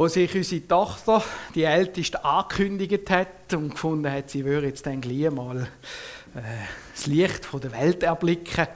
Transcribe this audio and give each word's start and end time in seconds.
wo 0.00 0.08
sich 0.08 0.34
unsere 0.34 0.66
Tochter, 0.66 1.22
die 1.54 1.64
Älteste, 1.64 2.24
angekündigt 2.24 3.10
hat 3.10 3.52
und 3.52 3.72
gefunden 3.72 4.10
hat, 4.10 4.30
sie 4.30 4.46
würde 4.46 4.68
jetzt 4.68 4.86
dann 4.86 5.02
gleich 5.02 5.30
mal 5.30 5.68
äh, 6.34 6.40
das 6.94 7.06
Licht 7.06 7.44
von 7.44 7.60
der 7.60 7.72
Welt 7.72 8.02
erblicken, 8.02 8.66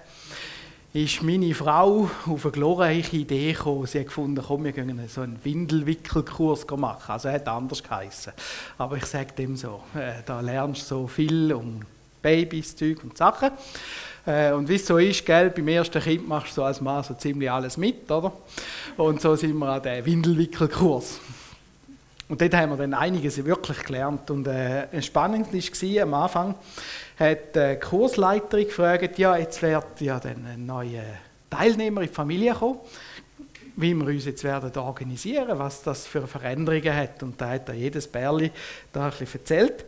ist 0.92 1.22
meine 1.22 1.54
Frau 1.54 2.10
auf 2.26 2.44
eine 2.44 2.52
glorreiche 2.52 3.16
Idee 3.16 3.54
gekommen. 3.54 3.86
Sie 3.86 4.00
hat 4.00 4.08
gefunden, 4.08 4.44
komm, 4.46 4.64
wir 4.64 4.72
gehen 4.72 5.00
so 5.08 5.22
einen 5.22 5.42
Windelwickelkurs 5.42 6.66
machen. 6.76 7.12
Also 7.12 7.30
hat 7.30 7.48
anders 7.48 7.82
geheißen. 7.82 8.34
Aber 8.76 8.98
ich 8.98 9.06
sage 9.06 9.32
dem 9.32 9.56
so, 9.56 9.80
äh, 9.94 10.22
da 10.26 10.40
lernst 10.40 10.82
du 10.90 10.94
so 10.94 11.06
viel 11.06 11.54
um 11.54 11.80
Babys, 12.20 12.76
Zeug 12.76 13.02
und 13.02 13.16
Sachen. 13.16 13.50
Äh, 14.26 14.52
und 14.52 14.68
wie 14.68 14.76
es 14.76 14.86
so 14.86 14.98
ist, 14.98 15.24
gell, 15.26 15.50
beim 15.50 15.68
ersten 15.68 16.00
Kind 16.00 16.26
machst 16.26 16.52
du 16.52 16.54
so 16.56 16.64
als 16.64 16.80
Mann 16.80 17.04
so 17.04 17.14
ziemlich 17.14 17.50
alles 17.50 17.76
mit, 17.76 18.10
oder? 18.10 18.32
Und 18.96 19.20
so 19.20 19.36
sind 19.36 19.56
wir 19.56 19.68
an 19.68 19.82
dem 19.82 20.04
Windelwickelkurs. 20.04 21.20
Und 22.28 22.40
dort 22.40 22.54
haben 22.54 22.70
wir 22.70 22.76
dann 22.78 22.94
einiges 22.94 23.44
wirklich 23.44 23.82
gelernt. 23.84 24.30
Und 24.30 24.46
äh, 24.46 25.02
spannend 25.02 25.52
war 25.52 26.02
am 26.02 26.14
Anfang, 26.14 26.54
hat 27.18 27.54
die 27.54 27.76
Kursleiterin 27.76 28.66
gefragt, 28.66 29.18
ja, 29.18 29.36
jetzt 29.36 29.60
wird 29.60 30.00
ja 30.00 30.18
dann 30.18 30.46
ein 30.46 30.64
neuer 30.64 31.04
Teilnehmer 31.50 32.00
in 32.00 32.08
die 32.08 32.14
Familie 32.14 32.54
kommen, 32.54 32.78
wie 33.76 33.94
wir 33.94 34.06
uns 34.06 34.24
jetzt 34.24 34.42
werden 34.42 34.74
organisieren, 34.78 35.58
was 35.58 35.82
das 35.82 36.06
für 36.06 36.26
Veränderungen 36.26 36.96
hat. 36.96 37.22
Und 37.22 37.38
da 37.40 37.50
hat 37.50 37.68
er 37.68 37.74
jedes 37.74 38.08
Bärli 38.08 38.50
da 38.92 39.04
ein 39.04 39.10
bisschen 39.10 39.40
erzählt. 39.40 39.84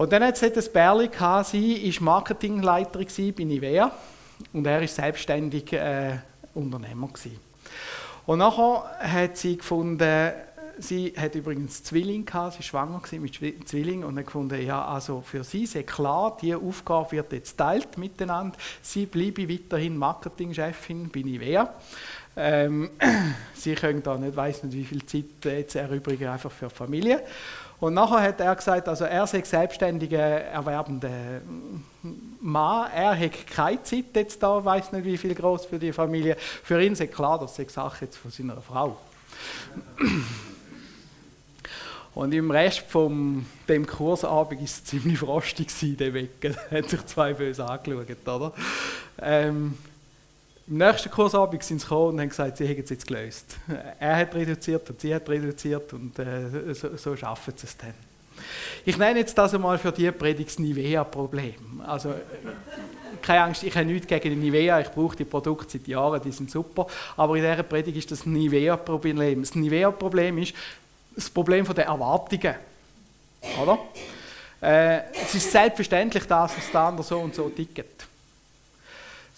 Und 0.00 0.10
dann 0.12 0.24
hat 0.24 0.42
es 0.42 0.66
ein 0.66 0.72
Bärli 0.72 1.08
gehabt, 1.08 1.50
sie 1.50 1.94
war 1.96 2.04
Marketingleiterin 2.04 3.34
bei 3.36 3.44
Nivea 3.44 3.92
und 4.54 4.66
er 4.66 4.80
war 4.80 4.88
selbstständig 4.88 5.74
äh, 5.74 6.16
Unternehmer. 6.54 7.08
Gewesen. 7.08 7.38
Und 8.24 8.38
nachher 8.38 8.96
hat 8.98 9.36
sie 9.36 9.58
gefunden, 9.58 10.32
sie 10.78 11.12
hat 11.14 11.34
übrigens 11.34 11.84
Zwilling 11.84 12.24
gehabt, 12.24 12.54
sie 12.54 12.58
war 12.60 12.64
schwanger 12.64 13.02
mit 13.20 13.68
Zwilling 13.68 14.02
und 14.02 14.16
hat 14.16 14.24
gefunden, 14.24 14.64
ja, 14.64 14.86
also 14.86 15.20
für 15.20 15.44
sie 15.44 15.64
ist 15.64 15.86
klar, 15.86 16.34
diese 16.40 16.56
Aufgabe 16.56 17.12
wird 17.12 17.32
jetzt 17.32 17.58
teilt 17.58 17.98
miteinander. 17.98 18.56
Sie 18.80 19.04
bleibe 19.04 19.50
weiterhin 19.50 19.98
Marketingchefin 19.98 21.10
bei 21.10 21.20
Nivea. 21.20 21.74
Ähm, 22.38 22.88
sie 23.54 23.74
können 23.74 24.02
da 24.02 24.16
nicht, 24.16 24.34
weiß 24.34 24.62
nicht, 24.62 24.78
wie 24.78 24.84
viel 24.86 25.04
Zeit 25.04 25.44
jetzt 25.44 25.74
erübrigen 25.74 26.28
einfach 26.28 26.50
für 26.50 26.70
Familie. 26.70 27.22
Und 27.80 27.94
nachher 27.94 28.20
hat 28.20 28.40
er 28.40 28.54
gesagt, 28.54 28.88
also 28.88 29.04
er 29.06 29.26
sei 29.26 29.42
selbstständiger 29.42 30.18
erwerbender 30.18 31.40
Mann, 32.40 32.90
er 32.94 33.18
hat 33.18 33.46
keine 33.46 33.82
Zeit 33.82 34.04
jetzt 34.14 34.42
da, 34.42 34.62
weiß 34.62 34.92
nicht 34.92 35.04
wie 35.04 35.16
viel 35.16 35.34
groß 35.34 35.64
für 35.66 35.78
die 35.78 35.92
Familie. 35.92 36.36
Für 36.38 36.82
ihn 36.82 36.92
ist 36.92 37.12
klar, 37.12 37.38
das 37.38 37.58
ist 37.58 37.70
Sache 37.70 38.04
jetzt 38.04 38.16
von 38.16 38.30
seiner 38.30 38.60
Frau. 38.60 38.98
Und 42.14 42.32
im 42.32 42.50
Rest 42.50 42.80
von 42.80 43.46
dem 43.68 43.86
Kursabend 43.86 44.58
war 44.58 44.64
es 44.64 44.84
ziemlich 44.84 45.18
frostig 45.18 45.68
der 45.96 46.12
Weg. 46.12 46.30
Hat 46.70 46.90
sich 46.90 47.06
zwei 47.06 47.32
böse 47.32 47.64
angeschaut, 47.64 48.28
oder? 48.28 48.52
Ähm, 49.22 49.78
Im 50.70 50.78
nächsten 50.78 51.10
Kursabend 51.10 51.64
sind 51.64 51.80
sie 51.80 51.84
gekommen 51.84 52.14
und 52.14 52.20
haben 52.20 52.28
gesagt, 52.28 52.56
sie 52.58 52.64
hätten 52.64 52.84
es 52.84 52.90
jetzt 52.90 53.06
gelöst. 53.08 53.56
Er 53.98 54.16
hat 54.16 54.32
reduziert 54.36 54.88
und 54.88 55.00
sie 55.00 55.12
hat 55.12 55.28
reduziert 55.28 55.92
und 55.92 56.16
äh, 56.20 56.72
so, 56.74 56.96
so 56.96 57.16
schaffen 57.16 57.52
sie 57.56 57.66
es 57.66 57.76
dann. 57.76 57.92
Ich 58.84 58.96
nenne 58.96 59.18
jetzt 59.18 59.36
das 59.36 59.52
einmal 59.52 59.78
für 59.78 59.90
die 59.90 60.10
Predigt 60.12 60.48
das 60.48 60.60
Nivea-Problem. 60.60 61.82
Also, 61.84 62.14
keine 63.20 63.42
Angst, 63.42 63.64
ich 63.64 63.74
habe 63.74 63.84
nichts 63.84 64.06
gegen 64.06 64.30
die 64.30 64.36
Nivea, 64.36 64.80
ich 64.80 64.90
brauche 64.90 65.16
die 65.16 65.24
Produkte 65.24 65.76
seit 65.76 65.88
Jahren, 65.88 66.22
die 66.22 66.30
sind 66.30 66.52
super. 66.52 66.86
Aber 67.16 67.34
in 67.34 67.42
dieser 67.42 67.64
Predigt 67.64 67.98
ist 67.98 68.12
das 68.12 68.24
Nivea-Problem. 68.24 69.40
Das 69.40 69.56
Nivea-Problem 69.56 70.38
ist, 70.38 70.54
das 71.16 71.28
Problem 71.28 71.64
der 71.64 71.86
Erwartungen. 71.86 72.54
Oder? 73.60 73.78
Äh, 74.62 75.00
es 75.20 75.34
ist 75.34 75.50
selbstverständlich, 75.50 76.24
dass 76.28 76.56
es 76.56 76.74
andere 76.74 77.02
so 77.02 77.18
und 77.18 77.34
so 77.34 77.48
tickt. 77.48 78.06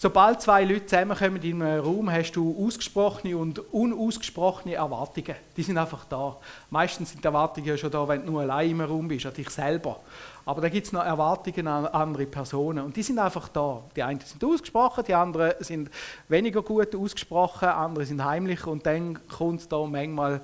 Sobald 0.03 0.41
zwei 0.41 0.65
Leute 0.65 0.85
zusammenkommen 0.85 1.41
in 1.41 1.61
einem 1.61 1.81
Raum, 1.81 2.11
hast 2.11 2.33
du 2.33 2.67
ausgesprochene 2.67 3.37
und 3.37 3.59
unausgesprochene 3.71 4.75
Erwartungen. 4.75 5.37
Die 5.55 5.63
sind 5.63 5.77
einfach 5.77 6.03
da. 6.09 6.35
Meistens 6.69 7.11
sind 7.11 7.23
die 7.23 7.25
Erwartungen 7.25 7.65
ja 7.65 7.77
schon 7.77 7.89
da, 7.89 8.05
wenn 8.05 8.25
du 8.25 8.33
nur 8.33 8.41
allein 8.41 8.71
im 8.71 8.81
Raum 8.81 9.07
bist, 9.07 9.25
an 9.25 9.33
dich 9.33 9.49
selber. 9.49 10.01
Aber 10.45 10.59
da 10.59 10.67
gibt 10.67 10.87
es 10.87 10.91
noch 10.91 11.05
Erwartungen 11.05 11.67
an 11.67 11.85
andere 11.85 12.25
Personen. 12.25 12.83
Und 12.83 12.97
die 12.97 13.01
sind 13.01 13.17
einfach 13.17 13.47
da. 13.47 13.81
Die 13.95 14.03
einen 14.03 14.19
sind 14.19 14.43
ausgesprochen, 14.43 15.05
die 15.07 15.13
anderen 15.13 15.53
sind 15.61 15.89
weniger 16.27 16.61
gut 16.63 16.93
ausgesprochen, 16.93 17.69
andere 17.69 18.05
sind 18.05 18.21
heimlich. 18.25 18.67
Und 18.67 18.85
dann 18.85 19.25
kommt 19.29 19.61
es 19.61 19.69
da 19.69 19.85
manchmal 19.85 20.41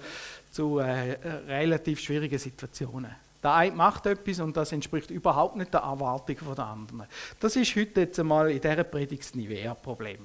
zu 0.52 0.80
äh, 0.80 1.18
relativ 1.50 2.00
schwierigen 2.00 2.40
Situationen. 2.40 3.14
Der 3.42 3.54
eine 3.54 3.76
macht 3.76 4.06
etwas 4.06 4.40
und 4.40 4.58
das 4.58 4.72
entspricht 4.72 5.12
überhaupt 5.12 5.56
nicht 5.56 5.74
der 5.74 5.82
Erwartung 5.82 6.36
der 6.56 6.66
anderen. 6.66 7.04
Das 7.40 7.56
ist 7.56 7.76
heute 7.76 8.02
jetzt 8.02 8.20
einmal 8.20 8.52
in 8.52 8.60
dieser 8.60 8.84
Predigt 8.84 9.24
das 9.24 9.36
Nivea-Problem. 9.36 10.20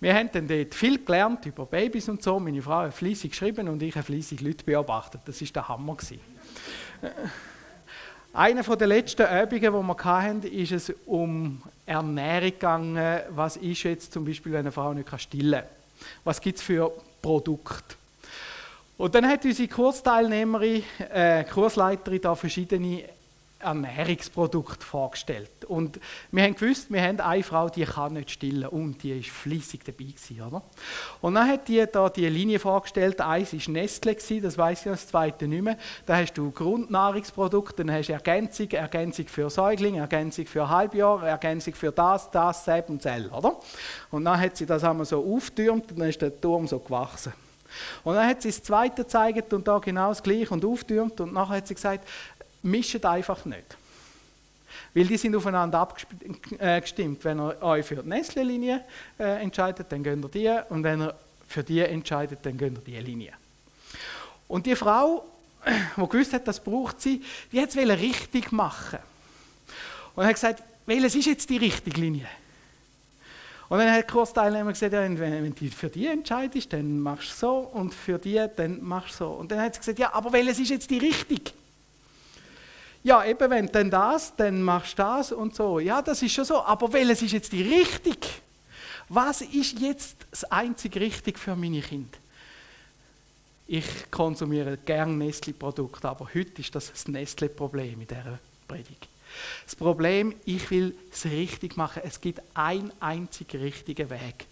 Wir 0.00 0.14
haben 0.14 0.30
dann 0.32 0.48
dort 0.48 0.74
viel 0.74 1.04
gelernt 1.04 1.46
über 1.46 1.64
Babys 1.64 2.08
und 2.08 2.22
so. 2.22 2.38
Meine 2.40 2.60
Frau 2.60 2.80
hat 2.80 2.92
fleissig 2.92 3.30
geschrieben 3.30 3.68
und 3.68 3.82
ich 3.82 3.94
habe 3.94 4.04
fleissig 4.04 4.40
Leute 4.40 4.64
beobachtet. 4.64 5.20
Das 5.24 5.40
war 5.40 5.48
der 5.48 5.68
Hammer. 5.68 5.96
Eine 8.34 8.62
der 8.62 8.86
letzten 8.86 9.22
Übungen, 9.22 9.60
die 9.60 9.88
wir 9.88 10.04
hatten, 10.04 10.42
ist 10.42 10.72
es 10.72 10.92
um 11.06 11.62
Ernährung 11.86 12.50
gegangen. 12.50 13.20
Was 13.30 13.56
ist 13.56 13.84
jetzt 13.84 14.12
zum 14.12 14.24
Beispiel, 14.24 14.52
wenn 14.52 14.60
eine 14.60 14.72
Frau 14.72 14.92
nicht 14.92 15.08
stillen 15.20 15.60
kann? 15.60 15.70
Was 16.24 16.40
gibt 16.40 16.58
es 16.58 16.64
für 16.64 16.90
Produkte? 17.22 17.94
Und 18.98 19.14
dann 19.14 19.26
hat 19.26 19.44
unsere 19.44 19.68
Kursteilnehmerin, 19.68 20.82
äh, 21.12 21.44
Kursleiterin 21.44 22.20
da 22.20 22.34
verschiedene 22.34 23.04
Ernährungsprodukte 23.62 24.84
vorgestellt. 24.84 25.64
Und 25.66 26.00
wir 26.30 26.42
haben 26.42 26.54
gewusst, 26.54 26.92
wir 26.92 27.02
haben 27.02 27.20
eine 27.20 27.42
Frau, 27.42 27.68
die 27.68 27.84
kann 27.84 28.14
nicht 28.14 28.32
stillen 28.32 28.68
und 28.68 29.02
die 29.02 29.20
ist 29.20 29.30
fließig 29.30 29.80
dabei 29.84 30.04
gewesen, 30.04 30.42
oder? 30.42 30.62
Und 31.20 31.34
dann 31.34 31.48
hat 31.48 31.68
die 31.68 31.84
da 31.90 32.08
die 32.08 32.28
Linie 32.28 32.58
vorgestellt. 32.58 33.20
Eins 33.20 33.52
ist 33.52 33.68
Nestle 33.68 34.14
gewesen, 34.14 34.42
das 34.42 34.58
weiß 34.58 34.86
ich, 34.86 34.92
das 34.92 35.06
zweite 35.06 35.46
nicht 35.46 35.62
mehr. 35.62 35.78
Da 36.06 36.16
hast 36.16 36.34
du 36.34 36.50
Grundnahrungsprodukte, 36.50 37.84
dann 37.84 37.94
hast 37.94 38.08
du 38.08 38.12
Ergänzung, 38.12 38.70
Ergänzung 38.70 39.26
für 39.28 39.48
Säuglinge, 39.48 40.00
Ergänzung 40.00 40.46
für 40.46 40.68
Halbjahr, 40.68 41.26
Ergänzung 41.26 41.74
für 41.74 41.92
das, 41.92 42.30
das, 42.30 42.64
Säb 42.64 42.90
und 42.90 43.00
Zell, 43.00 43.28
oder? 43.28 43.58
Und 44.10 44.24
dann 44.24 44.40
hat 44.40 44.56
sie 44.56 44.66
das 44.66 44.84
einmal 44.84 45.06
so 45.06 45.24
auftürmt 45.24 45.92
und 45.92 46.00
dann 46.00 46.08
ist 46.08 46.20
der 46.20 46.38
Turm 46.40 46.66
so 46.66 46.78
gewachsen. 46.78 47.32
Und 48.04 48.14
dann 48.14 48.26
hat 48.26 48.42
sie 48.42 48.48
das 48.48 48.62
Zweite 48.62 49.02
gezeigt 49.02 49.52
und 49.52 49.66
da 49.66 49.78
genau 49.78 50.08
das 50.08 50.22
Gleiche 50.22 50.50
und 50.50 50.64
auftürmt 50.64 51.20
und 51.20 51.32
nachher 51.32 51.56
hat 51.56 51.66
sie 51.66 51.74
gesagt, 51.74 52.08
mischt 52.62 53.04
einfach 53.04 53.44
nicht. 53.44 53.76
Weil 54.94 55.06
die 55.06 55.16
sind 55.16 55.34
aufeinander 55.34 55.78
abgestimmt. 55.78 57.24
Wenn 57.24 57.40
ihr 57.40 57.62
euch 57.62 57.86
für 57.86 57.96
die 57.96 58.08
Nestle-Linie 58.08 58.84
äh, 59.18 59.42
entscheidet, 59.42 59.90
dann 59.90 60.02
gönnt 60.02 60.24
ihr 60.24 60.28
die. 60.28 60.72
Und 60.72 60.82
wenn 60.82 61.02
ihr 61.02 61.14
für 61.48 61.62
die 61.62 61.80
entscheidet, 61.80 62.40
dann 62.42 62.58
gönnt 62.58 62.78
ihr 62.78 62.84
die 62.84 62.98
Linie. 62.98 63.32
Und 64.48 64.66
die 64.66 64.76
Frau, 64.76 65.24
die 65.96 66.08
gewusst 66.08 66.32
hat, 66.34 66.46
das 66.46 66.62
braucht 66.62 67.00
sie, 67.00 67.22
die 67.50 67.60
hat 67.60 67.70
es 67.70 67.76
richtig 67.76 68.52
machen. 68.52 68.98
Und 70.14 70.26
hat 70.26 70.34
gesagt, 70.34 70.62
welches 70.84 71.14
ist 71.14 71.26
jetzt 71.26 71.48
die 71.48 71.56
richtige 71.56 72.00
Linie? 72.00 72.28
Und 73.72 73.78
dann 73.78 73.88
hat 73.88 73.96
der 73.96 74.02
Kursteilnehmer 74.02 74.70
gesagt, 74.70 74.92
ja, 74.92 75.00
wenn, 75.00 75.54
du 75.54 75.70
für 75.70 75.88
die 75.88 76.06
entscheidest, 76.06 76.74
dann 76.74 77.00
machst 77.00 77.30
du 77.30 77.36
so 77.36 77.56
und 77.72 77.94
für 77.94 78.18
die, 78.18 78.38
dann 78.54 78.82
machst 78.82 79.14
du 79.14 79.24
so. 79.24 79.30
Und 79.30 79.50
dann 79.50 79.62
hat 79.62 79.72
sie 79.72 79.80
gesagt, 79.80 79.98
ja, 79.98 80.12
aber 80.12 80.30
welches 80.30 80.58
ist 80.58 80.68
jetzt 80.68 80.90
die 80.90 80.98
richtige? 80.98 81.52
Ja, 83.02 83.24
eben, 83.24 83.48
wenn 83.48 83.68
dann 83.68 83.90
das, 83.90 84.36
dann 84.36 84.60
machst 84.60 84.98
du 84.98 85.02
das 85.02 85.32
und 85.32 85.56
so. 85.56 85.80
Ja, 85.80 86.02
das 86.02 86.20
ist 86.20 86.34
schon 86.34 86.44
so, 86.44 86.62
aber 86.62 86.92
welches 86.92 87.22
ist 87.22 87.32
jetzt 87.32 87.50
die 87.50 87.62
richtige? 87.62 88.28
Was 89.08 89.40
ist 89.40 89.80
jetzt 89.80 90.18
das 90.30 90.44
einzig 90.44 90.94
Richtige 90.96 91.38
für 91.38 91.56
meine 91.56 91.80
Kinder? 91.80 92.18
Ich 93.66 93.86
konsumiere 94.10 94.76
gerne 94.76 95.14
Nestle-Produkte, 95.14 96.10
aber 96.10 96.28
heute 96.34 96.60
ist 96.60 96.74
das 96.74 96.92
das 96.92 97.08
Nestle-Problem 97.08 98.02
in 98.02 98.06
dieser 98.06 98.38
Predigt. 98.68 99.11
Das 99.64 99.76
Problem, 99.76 100.34
ich 100.44 100.70
will 100.70 100.96
es 101.12 101.24
richtig 101.24 101.76
machen. 101.76 102.02
Es 102.04 102.20
gibt 102.20 102.40
einen 102.54 102.92
einzigen 103.00 103.60
richtigen 103.60 104.10
Weg. 104.10 104.46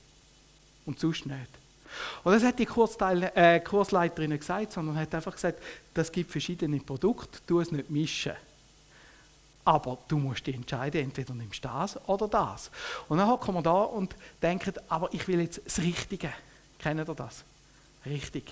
Und 0.87 0.99
sonst 0.99 1.27
nicht. 1.27 1.61
Und 2.25 2.33
das 2.33 2.43
hat 2.43 2.59
die 2.59 2.67
Kursteil, 2.67 3.31
äh, 3.35 3.61
Kursleiterin 3.61 4.39
gesagt, 4.39 4.73
sondern 4.73 4.97
hat 4.97 5.15
einfach 5.15 5.35
gesagt, 5.35 5.61
das 5.95 6.11
gibt 6.13 6.31
verschiedene 6.31 6.79
Produkte, 6.79 7.41
du 7.47 7.61
es 7.61 7.73
nicht 7.73 7.91
mischen. 7.91 8.33
Aber 9.65 9.99
du 10.09 10.19
musst 10.19 10.47
dich 10.47 10.55
entscheiden, 10.55 11.03
entweder 11.03 11.35
nimmst 11.35 11.65
du 11.65 11.69
das 11.69 11.99
oder 12.09 12.29
das. 12.29 12.71
Und 13.09 13.19
dann 13.19 13.39
kommen 13.41 13.59
wir 13.59 13.63
da 13.63 13.83
und 13.83 14.15
denken, 14.41 14.73
aber 14.89 15.13
ich 15.13 15.27
will 15.29 15.41
jetzt 15.41 15.61
das 15.65 15.79
Richtige. 15.79 16.33
Kennen 16.79 17.07
ihr 17.07 17.15
das? 17.15 17.45
Richtig. 18.07 18.45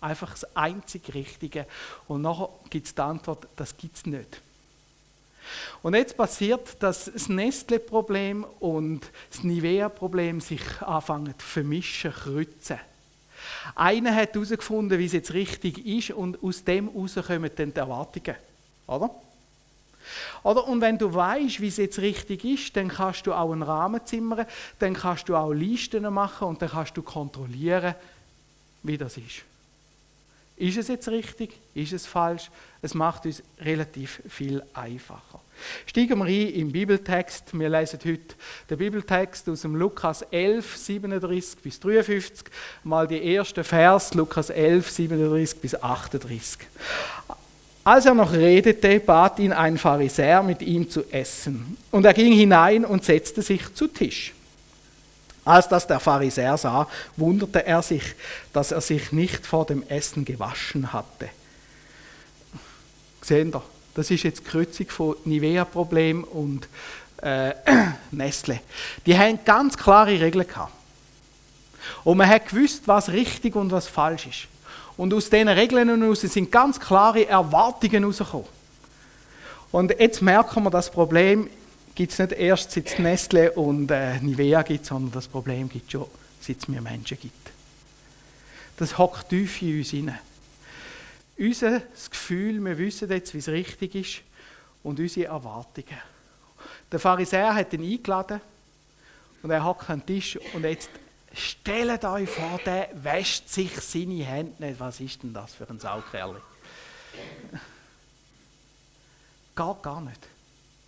Einfach 0.00 0.30
das 0.30 0.56
einzig 0.56 1.12
Richtige. 1.14 1.66
Und 2.08 2.22
nachher 2.22 2.48
gibt 2.70 2.86
es 2.86 2.94
die 2.94 3.00
Antwort, 3.00 3.48
das 3.56 3.76
gibt 3.76 3.96
es 3.96 4.06
nicht. 4.06 4.40
Und 5.82 5.94
jetzt 5.94 6.16
passiert, 6.16 6.82
dass 6.82 7.10
das 7.12 7.28
Nestle-Problem 7.28 8.44
und 8.60 9.10
das 9.30 9.42
Nivea-Problem 9.42 10.40
sich 10.40 10.62
anfangen 10.80 11.34
zu 11.38 11.46
vermischen, 11.46 12.12
kreuzen. 12.12 12.78
Einer 13.74 14.14
hat 14.14 14.34
herausgefunden, 14.34 14.98
wie 14.98 15.06
es 15.06 15.12
jetzt 15.12 15.32
richtig 15.32 15.84
ist 15.84 16.10
und 16.10 16.42
aus 16.42 16.64
dem 16.64 16.90
heraus 16.90 17.14
kommen 17.26 17.50
dann 17.54 17.72
die 17.72 17.78
Erwartungen. 17.78 18.36
Oder? 18.86 19.10
Oder? 20.42 20.66
Und 20.66 20.80
wenn 20.80 20.98
du 20.98 21.12
weißt, 21.12 21.60
wie 21.60 21.68
es 21.68 21.76
jetzt 21.76 21.98
richtig 21.98 22.44
ist, 22.44 22.76
dann 22.76 22.88
kannst 22.88 23.26
du 23.26 23.32
auch 23.32 23.52
einen 23.52 23.62
Rahmen 23.62 24.04
zimmern, 24.04 24.46
dann 24.78 24.94
kannst 24.94 25.28
du 25.28 25.36
auch 25.36 25.52
Listen 25.52 26.02
machen 26.12 26.48
und 26.48 26.62
dann 26.62 26.70
kannst 26.70 26.96
du 26.96 27.02
kontrollieren, 27.02 27.94
wie 28.82 28.98
das 28.98 29.16
ist. 29.16 29.42
Ist 30.62 30.78
es 30.78 30.86
jetzt 30.86 31.08
richtig? 31.08 31.58
Ist 31.74 31.92
es 31.92 32.06
falsch? 32.06 32.48
Es 32.82 32.94
macht 32.94 33.26
uns 33.26 33.42
relativ 33.58 34.22
viel 34.28 34.62
einfacher. 34.74 35.40
Steigen 35.86 36.16
wir 36.20 36.26
ein 36.26 36.54
im 36.54 36.70
Bibeltext. 36.70 37.58
Wir 37.58 37.68
lesen 37.68 37.98
heute 38.04 38.36
den 38.70 38.78
Bibeltext 38.78 39.48
aus 39.48 39.62
dem 39.62 39.74
Lukas 39.74 40.22
11, 40.22 40.76
37 40.76 41.58
bis 41.58 41.80
53. 41.80 42.46
Mal 42.84 43.08
die 43.08 43.34
ersten 43.34 43.64
Vers, 43.64 44.14
Lukas 44.14 44.50
11, 44.50 44.88
37 44.88 45.60
bis 45.60 45.74
38. 45.74 46.58
Als 47.82 48.06
er 48.06 48.14
noch 48.14 48.32
redete, 48.32 49.00
bat 49.00 49.40
ihn 49.40 49.52
ein 49.52 49.76
Pharisäer, 49.78 50.44
mit 50.44 50.62
ihm 50.62 50.88
zu 50.88 51.02
essen. 51.10 51.76
Und 51.90 52.04
er 52.04 52.14
ging 52.14 52.32
hinein 52.34 52.84
und 52.84 53.04
setzte 53.04 53.42
sich 53.42 53.74
zu 53.74 53.88
Tisch. 53.88 54.32
Als 55.44 55.68
das 55.68 55.86
der 55.86 55.98
Pharisäer 55.98 56.56
sah, 56.56 56.88
wunderte 57.16 57.66
er 57.66 57.82
sich, 57.82 58.14
dass 58.52 58.70
er 58.70 58.80
sich 58.80 59.10
nicht 59.12 59.44
vor 59.44 59.66
dem 59.66 59.82
Essen 59.88 60.24
gewaschen 60.24 60.92
hatte. 60.92 61.30
Sehen 63.20 63.52
ihr, 63.52 63.62
das 63.94 64.10
ist 64.10 64.22
jetzt 64.22 64.40
die 64.40 64.44
Kreuzung 64.44 64.88
von 64.88 65.16
Nivea-Problem 65.24 66.24
und 66.24 66.68
äh, 67.22 67.54
Nestle. 68.10 68.60
Die 69.04 69.16
haben 69.18 69.38
ganz 69.44 69.76
klare 69.76 70.20
Regeln 70.20 70.46
gehabt. 70.46 70.72
Und 72.04 72.18
man 72.18 72.28
hat 72.28 72.48
gewusst, 72.48 72.82
was 72.86 73.10
richtig 73.10 73.56
und 73.56 73.70
was 73.70 73.88
falsch 73.88 74.26
ist. 74.26 74.48
Und 74.96 75.12
aus 75.14 75.30
diesen 75.30 75.48
Regeln 75.48 75.88
heraus 75.88 76.20
sind 76.20 76.52
ganz 76.52 76.78
klare 76.78 77.26
Erwartungen 77.26 78.02
herausgekommen. 78.02 78.46
Und 79.72 79.90
jetzt 79.98 80.20
merken 80.22 80.62
wir, 80.62 80.70
das 80.70 80.90
Problem 80.90 81.48
gibt 81.94 82.12
es 82.12 82.18
nicht 82.18 82.32
erst, 82.32 82.70
seit 82.72 82.86
es 82.86 82.98
Nestle 82.98 83.52
und 83.52 83.90
äh, 83.90 84.18
Nivea 84.20 84.62
gibt, 84.62 84.86
sondern 84.86 85.12
das 85.12 85.28
Problem 85.28 85.68
gibt 85.68 85.86
es 85.86 85.92
schon, 85.92 86.06
seit 86.40 86.58
es 86.58 86.68
mir 86.68 86.80
Menschen 86.80 87.18
gibt. 87.18 87.50
Das 88.76 88.96
hockt 88.98 89.28
tief 89.28 89.62
in 89.62 89.78
uns 89.78 89.90
hinein. 89.90 90.18
Unser 91.38 91.82
Gefühl, 92.10 92.64
wir 92.64 92.78
wissen 92.78 93.10
jetzt, 93.10 93.34
wie 93.34 93.38
es 93.38 93.48
richtig 93.48 93.94
ist, 93.94 94.22
und 94.82 94.98
unsere 94.98 95.26
Erwartungen. 95.26 95.98
Der 96.90 96.98
Pharisäer 96.98 97.54
hat 97.54 97.72
ihn 97.72 97.84
eingeladen 97.84 98.40
und 99.42 99.50
er 99.50 99.64
hockt 99.64 99.88
am 99.90 100.04
Tisch 100.04 100.38
und 100.54 100.64
jetzt 100.64 100.90
Stellt 101.34 102.04
euch 102.04 102.28
vor, 102.28 102.60
der 102.64 102.90
wäscht 102.92 103.48
sich 103.48 103.72
seine 103.80 104.24
Hände 104.24 104.66
nicht. 104.66 104.78
Was 104.78 105.00
ist 105.00 105.22
denn 105.22 105.32
das 105.32 105.54
für 105.54 105.68
ein 105.68 105.80
Saukerl? 105.80 106.42
Geht 109.56 109.82
gar 109.82 110.00
nicht. 110.02 110.20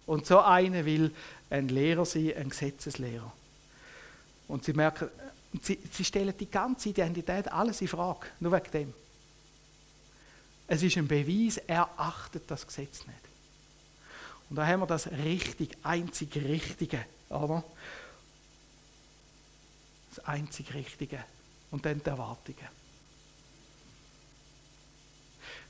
Und 0.07 0.27
so 0.27 0.41
einer 0.41 0.85
will 0.85 1.15
ein 1.51 1.69
Lehrer 1.69 2.05
sein, 2.05 2.35
ein 2.37 2.49
Gesetzeslehrer. 2.51 3.33
Und 4.49 4.65
sie 4.65 4.73
merken, 4.73 5.09
sie, 5.63 5.79
sie 5.91 6.05
stellen 6.05 6.35
die 6.39 6.51
ganze 6.51 6.91
Identität, 6.91 7.51
alles 7.51 7.81
in 7.81 7.89
Frage, 7.89 8.27
nur 8.41 8.53
wegen 8.53 8.71
dem. 8.71 8.95
Es 10.67 10.83
ist 10.83 10.97
ein 10.97 11.09
Beweis, 11.09 11.59
er 11.59 11.89
achtet 11.97 12.51
das 12.51 12.67
Gesetz 12.67 13.07
nicht. 13.07 13.19
Und 14.51 14.57
da 14.57 14.67
haben 14.67 14.81
wir 14.81 14.87
das 14.87 15.11
richtig, 15.11 15.77
einzig 15.83 16.37
Richtige, 16.37 17.05
oder? 17.29 17.65
das 20.15 20.25
einzig 20.25 20.75
Richtige. 20.75 21.25
Und 21.71 21.85
dann 21.85 22.01
die 22.03 22.09
Erwartungen. 22.09 22.84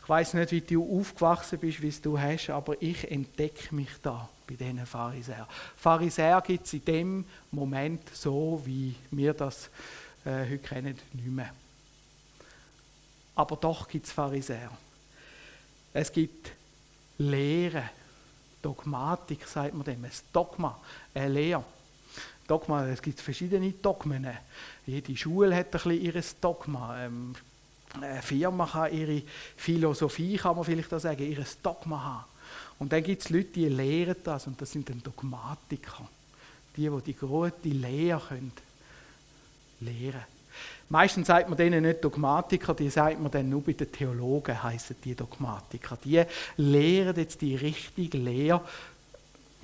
Ich 0.05 0.09
weiß 0.11 0.35
nicht, 0.35 0.53
wie 0.53 0.61
du 0.61 1.01
aufgewachsen 1.01 1.59
bist, 1.59 1.81
wie 1.81 1.89
es 1.89 2.03
du 2.03 2.21
hast, 2.21 2.51
aber 2.51 2.81
ich 2.83 3.11
entdecke 3.11 3.75
mich 3.75 3.89
da 4.03 4.29
bei 4.47 4.55
diesen 4.55 4.85
Pharisäern. 4.85 5.47
Pharisäer 5.79 6.43
gibt 6.43 6.67
es 6.67 6.75
in 6.75 6.85
dem 6.85 7.25
Moment 7.51 8.15
so, 8.15 8.61
wie 8.67 8.95
wir 9.11 9.33
das 9.33 9.71
äh, 10.27 10.41
heute 10.43 10.59
kennen, 10.59 10.99
nicht 11.15 11.27
mehr. 11.27 11.55
Aber 13.35 13.57
doch 13.57 13.89
gibt 13.89 14.05
es 14.05 14.13
Pharisäer. 14.13 14.71
Es 15.95 16.13
gibt 16.13 16.53
Lehre, 17.17 17.89
Dogmatik, 18.61 19.49
sagt 19.49 19.73
man 19.73 19.85
dem, 19.85 20.05
ein 20.05 20.11
Dogma, 20.35 20.79
eine 21.15 21.29
Lehre. 21.29 21.65
Dogma, 22.47 22.87
es 22.89 23.01
gibt 23.01 23.23
verschiedene 23.23 23.73
Dogmen. 23.73 24.29
Jede 24.85 25.17
Schule 25.17 25.57
hat 25.57 25.69
ein 25.69 25.71
bisschen 25.71 25.99
ihr 25.99 26.23
Dogma. 26.43 27.07
Ähm, 27.07 27.35
Firma 28.23 28.67
kann 28.67 28.93
ihre 28.93 29.23
Philosophie, 29.57 30.37
kann 30.37 30.57
man 30.57 30.65
vielleicht 30.65 30.93
auch 30.93 31.01
sagen, 31.01 31.23
ihr 31.23 31.45
Dogma 31.63 32.03
haben. 32.03 32.25
Und 32.79 32.93
dann 32.93 33.03
gibt 33.03 33.23
es 33.23 33.31
Leute, 33.31 33.51
die 33.55 33.69
lehren 33.69 34.17
das 34.25 34.47
und 34.47 34.61
das 34.61 34.73
sind 34.73 34.89
dann 34.89 35.03
Dogmatiker. 35.03 36.09
Die, 36.77 36.89
die 36.89 37.03
die 37.07 37.17
große 37.17 37.55
Lehre 37.65 38.21
können 38.29 38.53
lehren. 39.81 40.23
Meistens 40.89 41.27
sagt 41.29 41.49
man 41.49 41.57
denen 41.57 41.83
nicht 41.83 42.05
Dogmatiker, 42.05 42.75
die 42.75 42.91
sagt 42.91 43.21
man 43.21 43.31
dann 43.31 43.49
nur 43.49 43.63
bei 43.63 43.73
den 43.73 43.91
Theologen, 43.91 44.63
heißen 44.63 44.97
die 45.03 45.15
Dogmatiker. 45.15 45.99
Die 46.05 46.23
lehren 46.57 47.17
jetzt 47.17 47.41
die 47.41 47.57
richtige 47.57 48.19
Lehre 48.19 48.61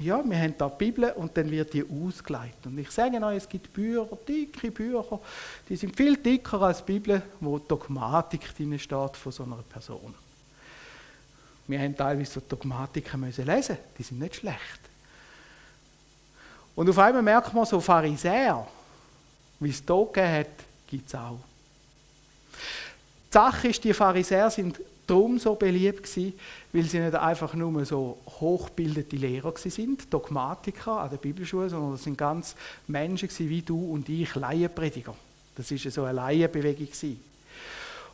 ja, 0.01 0.23
wir 0.25 0.39
haben 0.39 0.55
da 0.57 0.69
die 0.69 0.85
Bibel 0.85 1.13
und 1.13 1.37
dann 1.37 1.51
wird 1.51 1.75
die 1.75 1.85
ausgeleitet. 1.85 2.65
Und 2.65 2.79
ich 2.79 2.91
sage 2.91 3.23
euch, 3.23 3.37
es 3.37 3.49
gibt 3.49 3.73
Bücher, 3.73 4.09
dicke 4.27 4.71
Bücher, 4.71 5.21
die 5.69 5.77
sind 5.77 5.95
viel 5.95 6.17
dicker 6.17 6.63
als 6.63 6.85
die 6.85 6.93
Bibel, 6.93 7.23
wo 7.39 7.59
Dogmatik 7.59 8.57
drin 8.57 8.79
steht 8.79 9.17
von 9.17 9.33
so 9.33 9.43
einer 9.45 9.57
Person. 9.57 10.15
Wir 11.67 11.79
haben 11.81 11.95
teilweise 11.97 12.33
so 12.33 12.41
Dogmatiken 12.41 13.21
müssen 13.21 13.47
lesen, 13.47 13.77
die 13.97 14.03
sind 14.03 14.19
nicht 14.19 14.37
schlecht. 14.37 14.81
Und 16.75 16.89
auf 16.89 16.99
einmal 16.99 17.23
merkt 17.23 17.53
man, 17.53 17.67
so 17.67 17.79
Pharisäer, 17.79 18.67
wie 19.61 19.71
es 19.71 19.83
hier 19.87 20.07
gegeben 20.07 20.33
hat, 20.33 20.47
gibt 20.87 21.09
es 21.09 21.15
auch. 21.15 21.39
Die 23.29 23.33
Sache 23.33 23.69
ist, 23.69 23.85
die 23.85 23.93
Pharisäer 23.93 24.51
sind 24.51 24.81
darum 25.11 25.39
so 25.39 25.55
beliebt 25.55 26.05
gewesen, 26.05 26.35
weil 26.73 26.85
sie 26.85 27.01
nicht 27.01 27.15
einfach 27.15 27.55
nur 27.55 27.85
so 27.85 28.19
hochbildete 28.27 29.17
Lehrer 29.17 29.53
sind, 29.57 30.13
Dogmatiker 30.13 31.01
an 31.01 31.11
der 31.11 31.17
Bibelschule, 31.17 31.69
sondern 31.69 31.93
das 31.93 32.05
sind 32.05 32.17
ganz 32.17 32.55
Menschen 32.87 33.29
wie 33.39 33.63
du 33.63 33.93
und 33.93 34.09
ich, 34.09 34.35
Laienprediger. 34.35 35.15
Das 35.57 35.71
ist 35.71 35.93
so 35.93 36.05
eine 36.05 36.13
Laienbewegung 36.15 36.87
gewesen. 36.87 37.21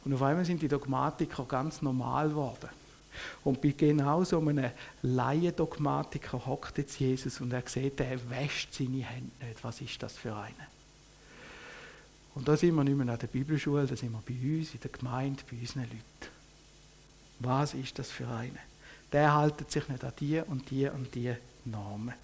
Und 0.04 0.14
auf 0.14 0.22
einmal 0.22 0.44
sind 0.44 0.62
die 0.62 0.68
Dogmatiker 0.68 1.44
ganz 1.44 1.82
normal 1.82 2.30
geworden. 2.30 2.68
Und 3.44 3.60
bei 3.60 3.70
genau 3.76 4.24
so 4.24 4.38
einem 4.40 4.70
Laiendogmatiker 5.02 6.46
hockt 6.46 6.78
jetzt 6.78 6.98
Jesus 6.98 7.40
und 7.40 7.52
er 7.52 7.62
sieht, 7.66 8.00
er 8.00 8.18
wäscht 8.30 8.74
seine 8.74 9.04
Hände 9.04 9.30
nicht. 9.46 9.62
Was 9.62 9.80
ist 9.80 10.02
das 10.02 10.16
für 10.16 10.34
eine? 10.34 10.54
Und 12.34 12.46
da 12.46 12.56
sind 12.56 12.74
wir 12.74 12.84
nicht 12.84 12.96
mehr 12.96 13.12
an 13.12 13.18
der 13.18 13.26
Bibelschule, 13.26 13.86
da 13.86 13.96
sind 13.96 14.12
wir 14.12 14.22
bei 14.26 14.58
uns, 14.58 14.74
in 14.74 14.80
der 14.80 14.90
Gemeinde, 14.90 15.42
bei 15.50 15.56
unseren 15.56 15.82
Leuten. 15.82 16.35
Was 17.38 17.74
ist 17.74 17.98
das 17.98 18.10
für 18.10 18.28
eine? 18.28 18.58
Der 19.12 19.34
haltet 19.34 19.70
sich 19.70 19.88
nicht 19.88 20.04
an 20.04 20.12
die 20.18 20.40
und 20.40 20.70
die 20.70 20.88
und 20.88 21.14
die 21.14 21.34
Normen. 21.64 22.14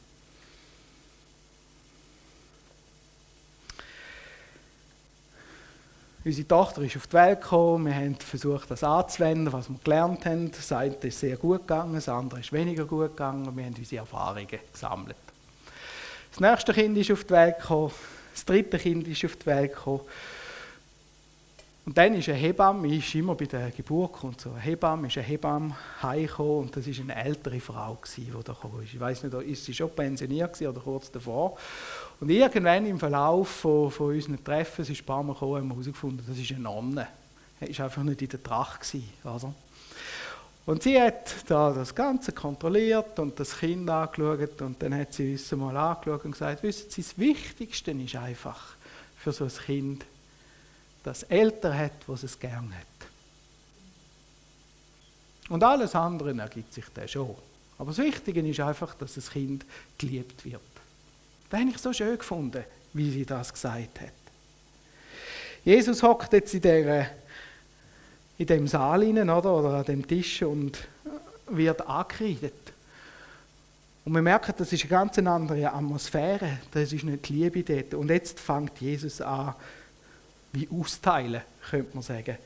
Unsere 6.24 6.46
Tochter 6.46 6.82
ist 6.82 6.96
auf 6.96 7.08
die 7.08 7.14
Welt 7.14 7.40
gekommen, 7.40 7.86
wir 7.86 7.94
haben 7.96 8.14
versucht, 8.14 8.70
das 8.70 8.84
anzuwenden, 8.84 9.52
was 9.52 9.68
wir 9.68 9.76
gelernt 9.82 10.24
haben. 10.24 10.52
Das 10.52 10.70
eine 10.70 10.94
ist 10.94 11.18
sehr 11.18 11.36
gut 11.36 11.62
gegangen, 11.62 11.94
das 11.94 12.08
andere 12.08 12.38
ist 12.38 12.52
weniger 12.52 12.84
gut 12.84 13.10
gegangen. 13.10 13.56
Wir 13.56 13.64
haben 13.64 13.74
unsere 13.76 14.02
Erfahrungen 14.02 14.46
gesammelt. 14.72 15.16
Das 16.30 16.38
nächste 16.38 16.72
Kind 16.72 16.96
ist 16.96 17.10
auf 17.10 17.24
die 17.24 17.30
Welt 17.30 17.58
gekommen, 17.58 17.92
das 18.32 18.44
dritte 18.44 18.78
Kind 18.78 19.08
ist 19.08 19.24
auf 19.24 19.34
die 19.34 19.46
Welt 19.46 19.74
gekommen. 19.74 20.02
Und 21.84 21.98
dann 21.98 22.14
ist 22.14 22.28
eine 22.28 22.38
Hebamme, 22.38 22.94
ist 22.94 23.12
immer 23.16 23.34
bei 23.34 23.46
der 23.46 23.70
Geburt 23.70 24.22
und 24.22 24.40
so, 24.40 24.50
eine 24.50 24.60
Hebamme 24.60 25.08
ist 25.08 25.18
eine 25.18 25.26
Hebamme 25.26 25.74
heimgekommen 26.00 26.58
und 26.58 26.76
das 26.76 26.86
war 26.86 26.94
eine 27.02 27.24
ältere 27.24 27.58
Frau, 27.58 27.98
die 28.16 28.30
da 28.44 28.52
kam. 28.52 28.70
Ich 28.84 29.00
weiß 29.00 29.24
nicht, 29.24 29.34
ist 29.34 29.64
sie 29.64 29.74
schon 29.74 29.90
pensioniert 29.90 30.62
oder 30.62 30.80
kurz 30.80 31.10
davor. 31.10 31.56
Und 32.20 32.30
irgendwann 32.30 32.86
im 32.86 33.00
Verlauf 33.00 33.48
von, 33.48 33.90
von 33.90 34.14
unseren 34.14 34.42
Treffen, 34.44 34.84
sie 34.84 34.92
ist 34.92 35.02
ein 35.02 35.06
paar 35.06 35.24
Mal 35.24 35.32
gekommen, 35.32 35.56
haben 35.56 35.68
wir 35.68 35.74
herausgefunden, 35.74 36.24
das 36.24 36.38
ist 36.38 36.52
eine 36.52 36.60
Nonne. 36.60 37.08
Sie 37.60 37.76
war 37.76 37.86
einfach 37.86 38.02
nicht 38.04 38.22
in 38.22 38.28
der 38.28 38.42
Tracht. 38.42 38.96
Also. 39.24 39.52
Und 40.64 40.84
sie 40.84 41.00
hat 41.00 41.34
da 41.48 41.72
das 41.72 41.92
Ganze 41.92 42.30
kontrolliert 42.30 43.18
und 43.18 43.40
das 43.40 43.58
Kind 43.58 43.90
angeschaut 43.90 44.62
und 44.62 44.80
dann 44.80 44.94
hat 44.96 45.14
sie 45.14 45.32
uns 45.32 45.50
mal 45.52 45.76
angeschaut 45.76 46.24
und 46.24 46.32
gesagt, 46.32 46.62
wissen 46.62 46.88
Sie, 46.88 47.02
das 47.02 47.18
Wichtigste 47.18 47.90
ist 47.90 48.14
einfach 48.14 48.76
für 49.16 49.32
so 49.32 49.44
ein 49.44 49.50
Kind, 49.50 50.04
das 51.02 51.22
Eltern 51.24 51.76
hat, 51.76 51.92
was 52.06 52.22
es 52.22 52.38
gern 52.38 52.72
hat. 52.74 52.86
Und 55.48 55.62
alles 55.64 55.94
andere 55.94 56.36
ergibt 56.38 56.72
sich 56.72 56.84
dann 56.94 57.08
schon. 57.08 57.34
Aber 57.78 57.90
das 57.90 57.98
Wichtige 57.98 58.40
ist 58.48 58.60
einfach, 58.60 58.94
dass 58.94 59.14
das 59.14 59.30
Kind 59.30 59.64
geliebt 59.98 60.44
wird. 60.44 60.60
Das 61.50 61.60
habe 61.60 61.70
ich 61.70 61.78
so 61.78 61.92
schön 61.92 62.16
gefunden, 62.16 62.64
wie 62.92 63.10
sie 63.10 63.26
das 63.26 63.52
gesagt 63.52 64.00
hat. 64.00 64.12
Jesus 65.64 66.02
hockt 66.02 66.32
jetzt 66.32 66.54
in, 66.54 66.62
der, 66.62 67.10
in 68.38 68.46
dem 68.46 68.66
Saal 68.66 69.02
rein, 69.02 69.28
oder, 69.28 69.54
oder 69.54 69.74
an 69.74 69.84
dem 69.84 70.06
Tisch 70.06 70.42
und 70.42 70.78
wird 71.48 71.86
angekreidet. 71.86 72.54
Und 74.04 74.14
wir 74.14 74.22
merken, 74.22 74.54
das 74.56 74.72
ist 74.72 74.82
eine 74.82 74.90
ganz 74.90 75.18
andere 75.18 75.72
Atmosphäre. 75.72 76.58
Das 76.72 76.92
ist 76.92 77.04
nicht 77.04 77.28
die 77.28 77.34
Liebe 77.34 77.62
dort. 77.62 77.94
Und 77.94 78.10
jetzt 78.10 78.40
fängt 78.40 78.80
Jesus 78.80 79.20
an, 79.20 79.54
wie 80.52 80.68
austeilen, 80.70 81.42
könnte 81.70 81.94
man 81.94 82.02
sagen. 82.02 82.38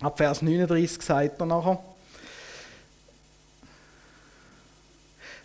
Ab 0.00 0.18
Vers 0.18 0.42
39 0.42 1.02
sagt 1.02 1.40
er 1.40 1.46
nachher, 1.46 1.78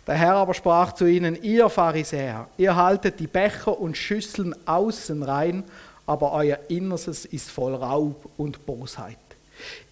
Der 0.06 0.16
Herr 0.16 0.34
aber 0.34 0.54
sprach 0.54 0.92
zu 0.92 1.06
ihnen, 1.06 1.40
ihr 1.42 1.68
Pharisäer, 1.70 2.48
ihr 2.58 2.74
haltet 2.74 3.20
die 3.20 3.28
Becher 3.28 3.78
und 3.78 3.96
Schüsseln 3.96 4.54
außen 4.66 5.22
rein, 5.22 5.62
aber 6.06 6.32
euer 6.32 6.58
Innerstes 6.68 7.24
ist 7.24 7.50
voll 7.50 7.74
Raub 7.74 8.28
und 8.36 8.66
Bosheit. 8.66 9.16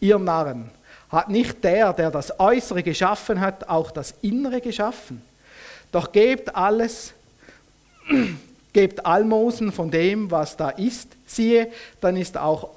Ihr 0.01 0.19
Narren, 0.19 0.71
hat 1.11 1.29
nicht 1.29 1.63
der, 1.63 1.93
der 1.93 2.11
das 2.11 2.39
Äußere 2.39 2.83
geschaffen 2.83 3.41
hat, 3.41 3.69
auch 3.69 3.91
das 3.91 4.15
Innere 4.23 4.61
geschaffen? 4.61 5.23
Doch 5.93 6.13
gebt 6.13 6.55
alles, 6.55 7.15
gebt 8.73 9.05
Almosen 9.05 9.73
von 9.73 9.91
dem, 9.91 10.31
was 10.31 10.57
da 10.57 10.71
ist, 10.71 11.09
siehe, 11.27 11.69
dann 12.01 12.17
ist 12.17 12.37
auch 12.37 12.71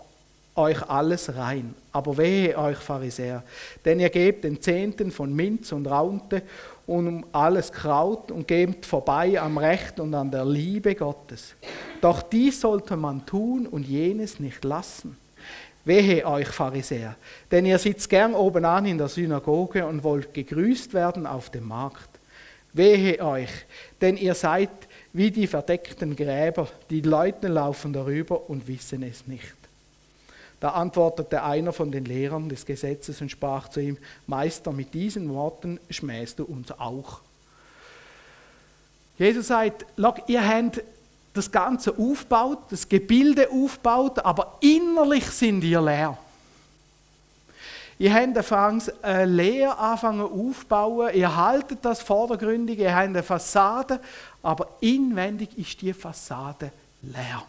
euch 0.55 0.87
alles 0.89 1.35
rein. 1.35 1.73
Aber 1.91 2.17
wehe 2.17 2.57
euch 2.57 2.77
Pharisäer, 2.77 3.43
denn 3.85 3.99
ihr 3.99 4.09
gebt 4.09 4.43
den 4.43 4.61
Zehnten 4.61 5.11
von 5.11 5.33
Minz 5.33 5.71
und 5.71 5.87
Raunte 5.87 6.41
und 6.85 7.07
um 7.07 7.25
alles 7.31 7.71
Kraut 7.71 8.31
und 8.31 8.47
gebt 8.47 8.85
vorbei 8.85 9.39
am 9.39 9.57
Recht 9.57 9.99
und 9.99 10.13
an 10.13 10.31
der 10.31 10.45
Liebe 10.45 10.95
Gottes. 10.95 11.55
Doch 12.01 12.21
dies 12.21 12.59
sollte 12.61 12.97
man 12.97 13.25
tun 13.25 13.67
und 13.67 13.87
jenes 13.87 14.39
nicht 14.39 14.63
lassen. 14.63 15.17
Wehe 15.85 16.25
euch 16.25 16.47
Pharisäer, 16.47 17.15
denn 17.51 17.65
ihr 17.65 17.77
sitzt 17.77 18.09
gern 18.09 18.33
oben 18.33 18.63
an 18.63 18.85
in 18.85 18.97
der 18.97 19.09
Synagoge 19.09 19.85
und 19.85 20.03
wollt 20.03 20.33
gegrüßt 20.33 20.93
werden 20.93 21.27
auf 21.27 21.49
dem 21.49 21.67
Markt. 21.67 22.09
Wehe 22.71 23.19
euch, 23.23 23.51
denn 24.01 24.15
ihr 24.15 24.33
seid 24.33 24.69
wie 25.13 25.29
die 25.29 25.47
verdeckten 25.47 26.15
Gräber, 26.15 26.67
die 26.89 27.01
Leute 27.01 27.47
laufen 27.47 27.93
darüber 27.93 28.49
und 28.49 28.67
wissen 28.67 29.03
es 29.03 29.27
nicht. 29.27 29.55
Da 30.59 30.69
antwortete 30.69 31.43
einer 31.43 31.73
von 31.73 31.91
den 31.91 32.05
Lehrern 32.05 32.49
des 32.49 32.65
Gesetzes 32.65 33.21
und 33.21 33.29
sprach 33.29 33.69
zu 33.69 33.79
ihm, 33.79 33.97
Meister, 34.27 34.71
mit 34.71 34.93
diesen 34.93 35.29
Worten 35.33 35.79
schmähst 35.89 36.39
du 36.39 36.45
uns 36.45 36.71
auch. 36.71 37.19
Jesus 39.17 39.47
sagt, 39.47 39.85
ihr 40.27 40.47
habt 40.47 40.81
das 41.33 41.51
Ganze 41.51 41.97
aufbaut, 41.97 42.59
das 42.69 42.87
Gebilde 42.87 43.49
aufbaut, 43.51 44.19
aber 44.19 44.57
innerlich 44.61 45.25
sind 45.25 45.63
ihr 45.63 45.81
leer. 45.81 46.17
Ihr 47.99 48.13
habt 48.13 48.51
eine 49.03 49.25
Lehre 49.25 49.77
anfangen 49.77 50.21
aufbauen, 50.21 51.13
ihr 51.13 51.35
haltet 51.35 51.79
das 51.83 52.01
vordergründig, 52.01 52.79
ihr 52.79 52.93
habt 52.93 53.05
eine 53.05 53.23
Fassade, 53.23 53.99
aber 54.41 54.67
inwendig 54.81 55.57
ist 55.57 55.81
die 55.81 55.93
Fassade 55.93 56.71
leer. 57.01 57.43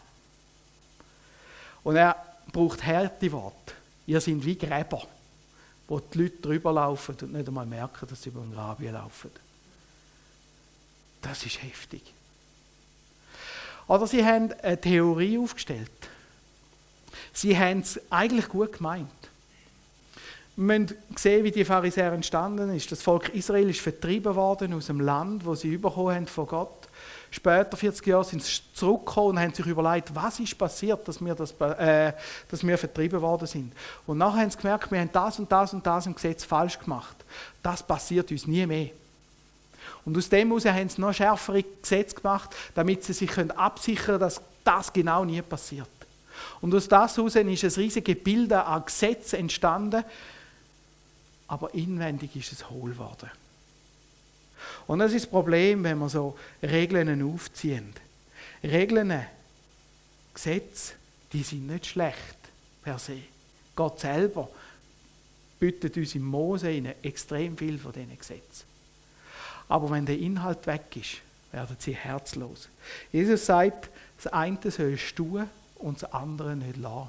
Und 1.82 1.96
er 1.96 2.16
braucht 2.52 2.84
harte 2.84 3.32
Worte. 3.32 3.74
Ihr 4.06 4.20
seid 4.20 4.44
wie 4.44 4.56
Gräber, 4.56 5.02
wo 5.88 5.98
die 6.00 6.18
Leute 6.18 6.42
drüber 6.42 6.72
laufen 6.72 7.16
und 7.22 7.32
nicht 7.32 7.48
einmal 7.48 7.66
merken, 7.66 8.06
dass 8.08 8.22
sie 8.22 8.28
über 8.28 8.40
den 8.40 8.52
Graben 8.52 8.92
laufen. 8.92 9.30
Das 11.22 11.44
ist 11.44 11.62
heftig. 11.62 12.02
Oder 13.86 14.06
sie 14.06 14.24
haben 14.24 14.52
eine 14.62 14.80
Theorie 14.80 15.38
aufgestellt. 15.38 15.90
Sie 17.32 17.58
haben 17.58 17.80
es 17.80 18.00
eigentlich 18.10 18.48
gut 18.48 18.74
gemeint. 18.74 19.08
Wir 20.56 20.78
müssen 20.78 20.96
sehen, 21.16 21.44
wie 21.44 21.50
die 21.50 21.64
Pharisäer 21.64 22.12
entstanden 22.12 22.75
ist. 22.75 22.90
Das 22.92 23.02
Volk 23.02 23.30
Israel 23.30 23.70
ist 23.70 23.80
vertrieben 23.80 24.37
worden 24.37 24.73
aus 24.75 24.87
dem 24.87 25.00
Land, 25.00 25.44
wo 25.44 25.54
sie 25.54 25.76
bekommen 25.76 26.14
haben 26.14 26.26
von 26.28 26.46
Gott. 26.46 26.88
Später, 27.32 27.76
40 27.76 28.06
Jahre, 28.06 28.25
sind 28.25 28.40
sie 28.40 28.61
zurückgekommen 28.73 29.30
und 29.30 29.40
haben 29.40 29.52
sich 29.52 29.66
überlegt, 29.66 30.14
was 30.14 30.38
ist 30.38 30.56
passiert, 30.56 31.08
dass 31.08 31.20
wir, 31.20 31.34
das, 31.34 31.50
äh, 31.61 32.12
dass 32.49 32.64
wir 32.64 32.78
vertrieben 32.78 33.20
worden 33.20 33.49
sind. 33.49 33.73
Und 34.06 34.18
nachher 34.18 34.42
haben 34.42 34.50
sie 34.50 34.58
gemerkt, 34.58 34.92
wir 34.92 35.00
haben 35.00 35.11
das 35.12 35.40
und 35.40 35.50
das 35.50 35.75
und 35.75 35.84
das 35.84 36.06
im 36.06 36.14
Gesetz 36.14 36.44
falsch 36.44 36.78
gemacht. 36.78 37.16
Das 37.61 37.82
passiert 37.82 38.30
uns 38.30 38.46
nie 38.46 38.64
mehr. 38.64 38.90
Und 40.04 40.16
aus 40.16 40.28
dem 40.28 40.49
heraus 40.49 40.66
haben 40.66 40.88
sie 40.88 41.00
noch 41.00 41.12
schärfere 41.12 41.64
Gesetze 41.64 42.14
gemacht, 42.14 42.50
damit 42.76 43.02
sie 43.02 43.12
sich 43.12 43.37
absichern 43.56 44.04
können, 44.04 44.20
dass 44.20 44.40
das 44.62 44.92
genau 44.92 45.25
nie 45.25 45.42
passiert. 45.42 45.88
Und 46.61 46.73
aus 46.73 46.87
das 46.87 47.16
heraus 47.16 47.34
ist 47.34 47.64
ein 47.64 47.82
riesiges 47.82 48.23
Bild 48.23 48.52
an 48.52 48.84
Gesetzen 48.84 49.40
entstanden, 49.40 50.04
aber 51.46 51.74
inwendig 51.74 52.36
ist 52.36 52.52
es 52.52 52.70
hohl 52.70 52.92
geworden. 52.92 53.30
Und 54.86 54.98
das 55.00 55.12
ist 55.12 55.26
das 55.26 55.30
Problem, 55.30 55.84
wenn 55.84 55.98
wir 55.98 56.08
so 56.08 56.36
Regeln 56.62 57.22
aufziehen. 57.22 57.92
Regeln, 58.62 59.26
Gesetze, 60.32 60.94
die 61.32 61.42
sind 61.42 61.66
nicht 61.66 61.86
schlecht 61.86 62.38
per 62.82 62.98
se. 62.98 63.18
Gott 63.76 64.00
selber 64.00 64.48
bietet 65.58 65.96
uns 65.96 66.14
im 66.14 66.24
Mose 66.24 66.70
extrem 67.02 67.56
viel 67.56 67.78
von 67.78 67.92
diesen 67.92 68.18
Gesetzen. 68.18 68.64
Aber 69.68 69.90
wenn 69.90 70.06
der 70.06 70.18
Inhalt 70.18 70.66
weg 70.66 70.96
ist, 70.96 71.16
werden 71.52 71.76
sie 71.78 71.94
herzlos. 71.94 72.68
Jesus 73.12 73.46
sagt, 73.46 73.88
das 74.22 74.32
eine 74.32 74.58
sollst 74.70 75.18
du 75.18 75.38
tun 75.38 75.50
und 75.76 76.02
das 76.02 76.12
andere 76.12 76.56
nicht 76.56 76.76
lassen. 76.76 77.08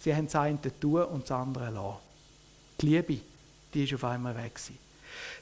Sie 0.00 0.14
haben 0.14 0.26
das 0.26 0.36
eine 0.36 0.80
tun 0.80 1.04
und 1.04 1.22
das 1.22 1.30
andere 1.30 1.70
lassen. 1.70 2.05
Die 2.80 2.86
Liebe, 2.86 3.20
die 3.72 3.84
ist 3.84 3.94
auf 3.94 4.04
einmal 4.04 4.36
weg. 4.36 4.54
Gewesen. 4.54 4.78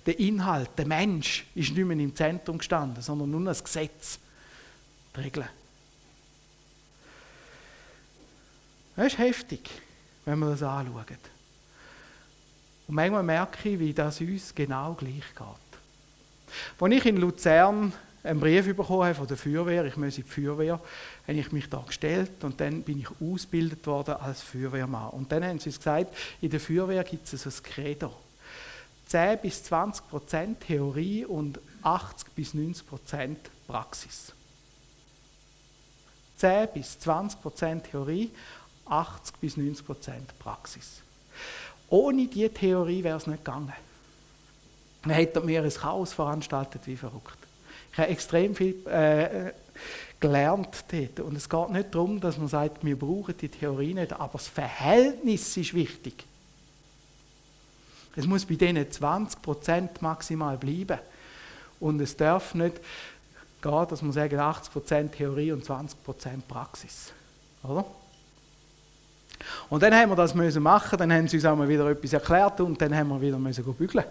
Der 0.07 0.19
Inhalt, 0.19 0.71
der 0.77 0.87
Mensch, 0.87 1.47
ist 1.55 1.73
nicht 1.73 1.85
mehr 1.85 1.99
im 1.99 2.15
Zentrum 2.15 2.59
gestanden, 2.59 3.03
sondern 3.03 3.31
nur 3.31 3.45
das 3.45 3.65
Gesetz, 3.65 4.19
die 5.17 5.21
Regeln. 5.21 5.49
Das 8.97 9.07
ist 9.07 9.19
heftig, 9.19 9.71
wenn 10.25 10.39
wir 10.39 10.51
das 10.51 10.63
anschauen. 10.63 11.05
Und 12.87 12.95
manchmal 12.95 13.23
merke 13.23 13.69
ich, 13.69 13.79
wie 13.79 13.93
das 13.93 14.21
uns 14.21 14.55
genau 14.55 14.95
gleich 14.95 15.25
geht. 15.35 16.81
Als 16.81 16.93
ich 16.93 17.07
in 17.07 17.17
Luzern 17.17 17.93
einen 18.25 18.41
Brief 18.41 18.75
bekommen 18.75 19.05
habe 19.05 19.15
von 19.15 19.27
der 19.27 19.37
Feuerwehr, 19.37 19.85
ich 19.85 19.97
muss 19.97 20.17
in 20.17 20.25
die 20.25 20.31
Feuerwehr, 20.31 20.81
habe 21.29 21.39
ich 21.39 21.53
mich 21.53 21.69
da 21.69 21.85
gestellt 21.87 22.43
und 22.43 22.59
dann 22.59 22.83
bin 22.83 23.01
ich 23.01 23.09
ausgebildet 23.21 23.87
worden 23.87 24.15
als 24.15 24.41
Feuerwehrmann. 24.41 25.11
Und 25.11 25.31
dann 25.31 25.45
haben 25.45 25.59
sie 25.59 25.69
uns 25.69 25.79
gesagt, 25.79 26.15
in 26.41 26.49
der 26.49 26.59
Feuerwehr 26.59 27.05
gibt 27.05 27.31
es 27.31 27.43
so 27.43 27.51
ein 27.51 27.63
Credo. 27.63 28.13
10 29.09 29.39
bis 29.41 29.63
20 29.65 30.09
Prozent 30.09 30.61
Theorie 30.61 31.27
und 31.27 31.61
80 31.83 32.35
bis 32.35 32.55
90 32.55 32.87
Prozent 32.87 33.39
Praxis. 33.67 34.33
10 36.39 36.69
bis 36.73 36.99
20 36.99 37.43
Prozent 37.43 37.85
Theorie, 37.91 38.31
80 38.87 39.37
bis 39.37 39.57
90 39.59 39.87
Prozent 39.87 40.39
Praxis. 40.39 41.03
Ohne 41.91 42.27
diese 42.27 42.53
Theorie 42.53 43.05
wäre 43.05 43.19
es 43.19 43.27
nicht 43.27 43.45
gegangen. 43.45 43.73
Man 45.05 45.17
hat 45.17 45.45
mir 45.45 45.63
ein 45.63 45.71
Chaos 45.71 46.15
veranstaltet 46.15 46.87
wie 46.87 46.97
verrückt. 46.97 47.44
Ich 47.95 47.99
habe 47.99 48.09
extrem 48.09 48.57
viel 48.57 48.85
äh, 48.89 49.53
gelernt 50.19 50.85
dort. 50.91 51.21
Und 51.21 51.37
es 51.37 51.49
geht 51.49 51.71
nicht 51.71 51.95
darum, 51.95 52.21
dass 52.21 52.39
man 52.39 52.49
sagt, 52.49 52.85
wir 52.85 52.99
brauchen 52.99 53.37
die 53.41 53.49
Theorie 53.49 53.95
nicht, 53.95 54.13
aber 54.13 54.33
das 54.33 54.49
Verhältnis 54.49 55.57
ist 55.57 55.75
wichtig. 55.75 56.25
Es 58.17 58.27
muss 58.27 58.45
bei 58.45 58.57
diesen 58.57 58.79
20% 58.79 59.89
maximal 60.01 60.57
bleiben. 60.57 60.99
Und 61.79 62.01
es 62.01 62.17
darf 62.17 62.55
nicht 62.55 62.81
gehen, 63.63 63.87
dass 63.89 64.03
man 64.03 64.11
sagt, 64.11 64.35
80% 64.35 65.11
Theorie 65.11 65.53
und 65.53 65.65
20% 65.65 65.95
Praxis. 66.49 67.13
Oder? 67.63 67.85
Und 69.71 69.85
dann 69.85 69.95
haben 69.95 70.11
wir 70.11 70.17
das 70.17 70.35
müssen 70.35 70.65
machen, 70.65 70.99
dann 70.99 71.13
haben 71.13 71.29
sie 71.29 71.37
uns 71.37 71.45
auch 71.45 71.69
wieder 71.69 71.89
etwas 71.91 72.13
erklärt 72.13 72.61
und 72.61 72.81
dann 72.81 72.93
haben 72.97 73.09
wir 73.09 73.21
wieder 73.21 73.39
müssen 73.39 73.65
bügeln 73.75 74.05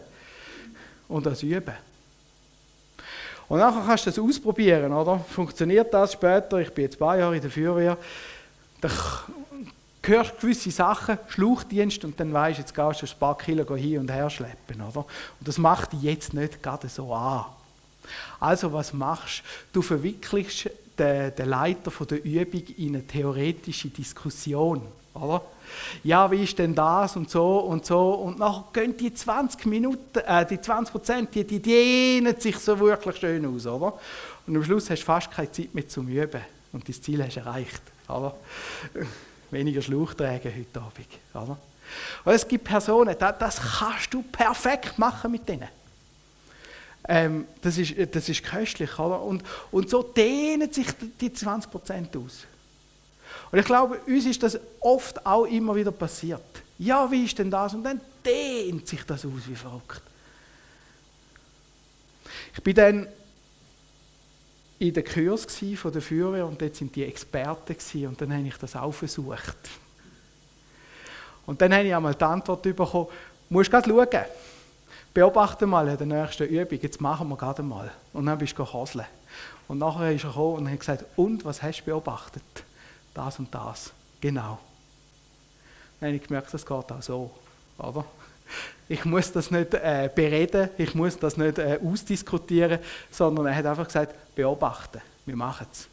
und 1.10 1.26
das 1.26 1.44
üben. 1.44 1.74
Und 3.54 3.60
nachher 3.60 3.84
kannst 3.86 4.08
du 4.08 4.10
das 4.10 4.18
ausprobieren, 4.18 4.92
oder? 4.92 5.20
Funktioniert 5.30 5.94
das 5.94 6.14
später? 6.14 6.58
Ich 6.58 6.72
bin 6.72 6.86
jetzt 6.86 6.98
paar 6.98 7.16
Jahre 7.16 7.36
in 7.36 7.42
der 7.44 7.52
Feuerwehr. 7.52 7.96
Da 8.82 8.90
hörst 10.02 10.42
gewisse 10.42 10.72
Sachen, 10.72 11.20
Schluchdienst, 11.28 12.04
und 12.04 12.20
dann 12.20 12.34
weißt 12.34 12.58
du, 12.58 12.62
jetzt 12.64 12.74
gehst 12.74 13.04
du 13.04 13.06
ein 13.06 13.20
paar 13.20 13.38
Kilo 13.38 13.76
hin 13.76 14.00
und 14.00 14.12
her 14.12 14.28
schleppen, 14.32 14.82
oder? 14.82 15.02
Und 15.02 15.48
das 15.48 15.60
macht 15.60 15.94
dich 15.94 16.02
jetzt 16.02 16.34
nicht 16.34 16.64
gerade 16.64 16.90
so 16.90 17.14
an. 17.14 17.46
Also 18.40 18.74
was 18.74 18.92
machst 18.92 19.44
du? 19.72 19.82
Du 19.82 19.82
verwickelst 19.84 20.72
den 20.98 21.48
Leiter 21.48 21.92
der 22.06 22.26
Übung 22.26 22.64
in 22.76 22.96
eine 22.96 23.06
theoretische 23.06 23.90
Diskussion, 23.90 24.82
oder? 25.14 25.42
ja, 26.04 26.30
wie 26.32 26.44
ist 26.44 26.58
denn 26.58 26.74
das 26.76 27.16
und 27.16 27.30
so 27.30 27.60
und 27.60 27.86
so. 27.86 28.14
Und 28.14 28.40
nachher 28.40 28.66
gehen 28.74 28.98
die 28.98 29.14
20 29.14 29.66
Minuten, 29.66 30.20
äh, 30.20 30.46
die 30.46 30.60
20 30.60 30.92
Prozent, 30.92 31.36
die, 31.36 31.44
die 31.44 31.62
dehnen 31.62 32.40
sich 32.40 32.58
so 32.58 32.80
wirklich 32.80 33.18
schön 33.18 33.46
aus, 33.46 33.66
oder? 33.66 33.94
Und 34.46 34.56
am 34.56 34.64
Schluss 34.64 34.90
hast 34.90 35.02
du 35.02 35.06
fast 35.06 35.32
keine 35.32 35.52
Zeit 35.52 35.74
mehr 35.74 35.88
zum 35.88 36.08
Üben. 36.08 36.42
und 36.72 36.88
das 36.88 37.02
Ziel 37.02 37.24
hast 37.24 37.36
du 37.36 37.40
erreicht. 37.42 37.82
Oder? 38.10 38.36
Weniger 39.52 39.82
Schlauch 39.82 40.14
tragen 40.14 40.52
heute 40.54 40.80
Abend. 40.82 41.08
Oder? 41.34 41.58
Und 42.26 42.34
es 42.34 42.48
gibt 42.48 42.64
Personen, 42.64 43.16
das, 43.18 43.38
das 43.38 43.62
kannst 43.80 44.14
du 44.14 44.24
perfekt 44.24 44.98
machen 44.98 45.32
mit 45.32 45.48
denen. 45.48 45.70
Ähm, 47.06 47.46
das, 47.62 47.78
ist, 47.78 47.94
das 48.16 48.30
ist 48.30 48.44
köstlich. 48.44 48.98
Oder? 48.98 49.22
Und, 49.22 49.44
und 49.72 49.90
so 49.90 50.02
dehnen 50.02 50.72
sich 50.72 50.88
die 51.20 51.30
20% 51.30 51.68
aus. 52.18 52.46
Und 53.54 53.60
ich 53.60 53.66
glaube, 53.66 54.00
uns 54.08 54.26
ist 54.26 54.42
das 54.42 54.58
oft 54.80 55.24
auch 55.28 55.46
immer 55.46 55.76
wieder 55.76 55.92
passiert. 55.92 56.42
Ja, 56.80 57.10
wie 57.12 57.24
ist 57.24 57.38
denn 57.38 57.52
das? 57.52 57.76
Und 57.76 57.84
dann 57.84 58.02
dehnt 58.26 58.88
sich 58.88 59.06
das 59.06 59.24
aus 59.24 59.48
wie 59.48 59.54
verrückt. 59.54 60.02
Ich 62.56 62.64
bin 62.64 62.74
dann 62.74 63.08
in 64.80 64.92
der 64.92 65.04
Kurs 65.04 65.46
von 65.76 65.92
der 65.92 66.02
Führer 66.02 66.48
und 66.48 66.60
dort 66.60 66.76
sind 66.76 66.96
die 66.96 67.04
Experten 67.04 67.76
und 68.08 68.20
dann 68.20 68.34
habe 68.34 68.48
ich 68.48 68.58
das 68.58 68.76
auch 68.76 68.92
versucht. 68.92 69.56
Und 71.46 71.62
dann 71.62 71.76
habe 71.76 71.86
ich 71.86 71.94
einmal 71.94 72.16
die 72.16 72.24
Antwort 72.24 72.64
bekommen, 72.64 73.06
du 73.50 73.54
musst 73.54 73.70
gerade 73.70 73.88
schauen, 73.88 74.26
beobachte 75.14 75.68
mal 75.68 75.88
in 75.90 75.98
der 76.00 76.24
nächsten 76.24 76.48
Übung, 76.48 76.80
jetzt 76.82 77.00
machen 77.00 77.30
wir 77.30 77.38
gerade 77.38 77.62
mal. 77.62 77.92
Und 78.14 78.26
dann 78.26 78.40
bist 78.40 78.58
du 78.58 78.66
gehoseln. 78.66 79.06
Und 79.68 79.78
nachher 79.78 80.12
ist 80.12 80.24
er 80.24 80.32
gekommen 80.32 80.56
und 80.56 80.72
hat 80.72 80.80
gesagt, 80.80 81.06
und, 81.18 81.46
was 81.46 81.62
hast 81.62 81.82
du 81.82 81.86
beobachtet? 81.86 82.42
Das 83.14 83.40
und 83.40 83.54
das. 83.54 83.92
Genau. 84.22 84.60
Dann 86.00 86.14
ich 86.14 86.24
gemerkt, 86.24 86.54
das 86.54 86.66
geht 86.66 86.92
auch 86.92 87.02
so. 87.02 87.32
Oder? 87.78 88.06
Ich 88.90 89.06
muss 89.06 89.32
das 89.32 89.52
nicht 89.52 89.74
äh, 89.74 90.10
bereden, 90.14 90.70
ich 90.78 90.94
muss 90.94 91.18
das 91.18 91.38
nicht 91.38 91.58
äh, 91.58 91.80
ausdiskutieren, 91.84 92.80
sondern 93.10 93.46
er 93.46 93.56
hat 93.56 93.66
einfach 93.66 93.88
gesagt, 93.88 94.36
beobachten, 94.36 95.02
wir 95.26 95.36
machen 95.36 95.68
es. 95.72 95.88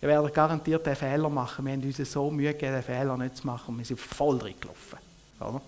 Wir 0.00 0.08
werden 0.08 0.32
garantiert 0.32 0.86
den 0.86 0.96
Fehler 0.96 1.28
machen. 1.28 1.66
Wir 1.66 1.74
haben 1.74 1.82
uns 1.82 1.98
so 2.10 2.30
Mühe 2.30 2.52
gegeben, 2.54 2.72
den 2.72 2.82
Fehler 2.82 3.16
nicht 3.18 3.36
zu 3.36 3.46
machen. 3.46 3.76
Wir 3.76 3.84
sind 3.84 4.00
voll 4.00 4.38
drin 4.38 4.54
gelaufen. 4.58 4.98
Oder? 5.38 5.60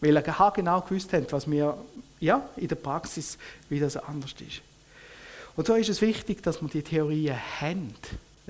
Weil 0.00 0.16
er 0.16 0.52
genau 0.52 0.80
gewusst 0.80 1.12
hat, 1.12 1.30
was 1.30 1.50
wir 1.50 1.76
ja, 2.20 2.48
in 2.56 2.68
der 2.68 2.76
Praxis, 2.76 3.36
wie 3.68 3.80
das 3.80 3.98
anders 3.98 4.34
ist. 4.40 4.62
Und 5.56 5.66
so 5.66 5.74
ist 5.74 5.90
es 5.90 6.00
wichtig, 6.00 6.42
dass 6.42 6.62
wir 6.62 6.68
die 6.68 6.82
Theorien 6.82 7.36
haben. 7.60 7.94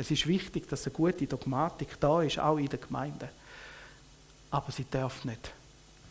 Es 0.00 0.10
ist 0.10 0.26
wichtig, 0.26 0.66
dass 0.66 0.86
eine 0.86 0.94
gute 0.94 1.26
Dogmatik 1.26 2.00
da 2.00 2.22
ist, 2.22 2.38
auch 2.38 2.56
in 2.56 2.70
der 2.70 2.78
Gemeinde. 2.78 3.28
Aber 4.50 4.72
sie 4.72 4.86
darf 4.90 5.26
nicht 5.26 5.52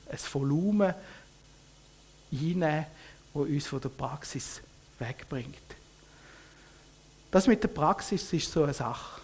ein 0.08 0.20
Volumen 0.32 0.94
einnehmen, 2.32 2.86
das 3.34 3.42
uns 3.42 3.66
von 3.66 3.82
der 3.82 3.90
Praxis 3.90 4.62
wegbringt. 5.00 5.58
Das 7.32 7.48
mit 7.48 7.64
der 7.64 7.70
Praxis 7.70 8.32
ist 8.32 8.52
so 8.52 8.62
eine 8.62 8.76
Sache. 8.76 9.22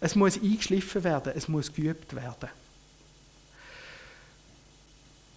Es 0.00 0.14
muss 0.14 0.36
eingeschliffen 0.36 1.02
werden, 1.02 1.32
es 1.34 1.48
muss 1.48 1.72
geübt 1.72 2.14
werden. 2.14 2.50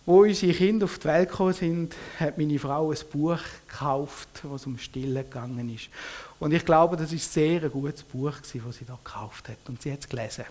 Wo 0.07 0.21
unsere 0.21 0.53
Kinder 0.53 0.85
auf 0.85 0.99
die 0.99 1.05
Welt 1.05 1.29
gekommen 1.29 1.51
sind, 1.51 1.93
hat 2.17 2.37
meine 2.37 2.57
Frau 2.57 2.91
ein 2.91 2.97
Buch 3.11 3.41
gekauft, 3.67 4.29
was 4.43 4.65
um 4.65 4.77
Stillen 4.77 5.15
gegangen 5.15 5.75
ist. 5.75 5.89
Und 6.39 6.53
ich 6.53 6.63
glaube, 6.63 6.95
das 6.95 7.11
ist 7.11 7.33
sehr 7.33 7.61
ein 7.61 7.69
gutes 7.69 8.03
Buch, 8.03 8.31
das 8.39 8.49
sie 8.49 8.85
da 8.85 8.97
gekauft 9.03 9.49
hat. 9.49 9.57
Und 9.67 9.81
sie 9.81 9.91
hat 9.91 9.99
es 9.99 10.07
gelesen. 10.07 10.45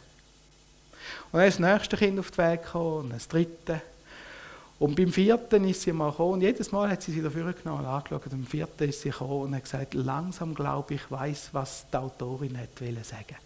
Und 1.32 1.38
dann 1.38 1.48
ist 1.48 1.58
das 1.58 1.72
nächste 1.72 1.96
Kind 1.96 2.18
auf 2.18 2.30
die 2.32 2.36
Welt 2.36 2.64
gekommen 2.64 2.96
und 3.04 3.14
das 3.14 3.28
dritte. 3.28 3.80
Und 4.78 4.94
beim 4.94 5.10
vierten 5.10 5.66
ist 5.66 5.80
sie 5.80 5.92
mal 5.94 6.10
gekommen 6.10 6.34
und 6.34 6.42
jedes 6.42 6.70
Mal 6.70 6.90
hat 6.90 7.00
sie 7.00 7.12
sich 7.12 7.22
dafür 7.22 7.50
genommen 7.54 7.80
und 7.80 7.86
angeschaut. 7.86 8.24
Und 8.24 8.32
beim 8.32 8.44
vierten 8.44 8.90
ist 8.90 9.00
sie 9.00 9.08
gekommen 9.08 9.40
und 9.40 9.54
hat 9.54 9.64
gesagt, 9.64 9.94
langsam 9.94 10.54
glaube 10.54 10.92
ich, 10.92 11.10
weiß, 11.10 11.48
was 11.52 11.86
die 11.90 11.96
Autorin 11.96 12.58
hat 12.58 12.78
sagen 13.06 13.36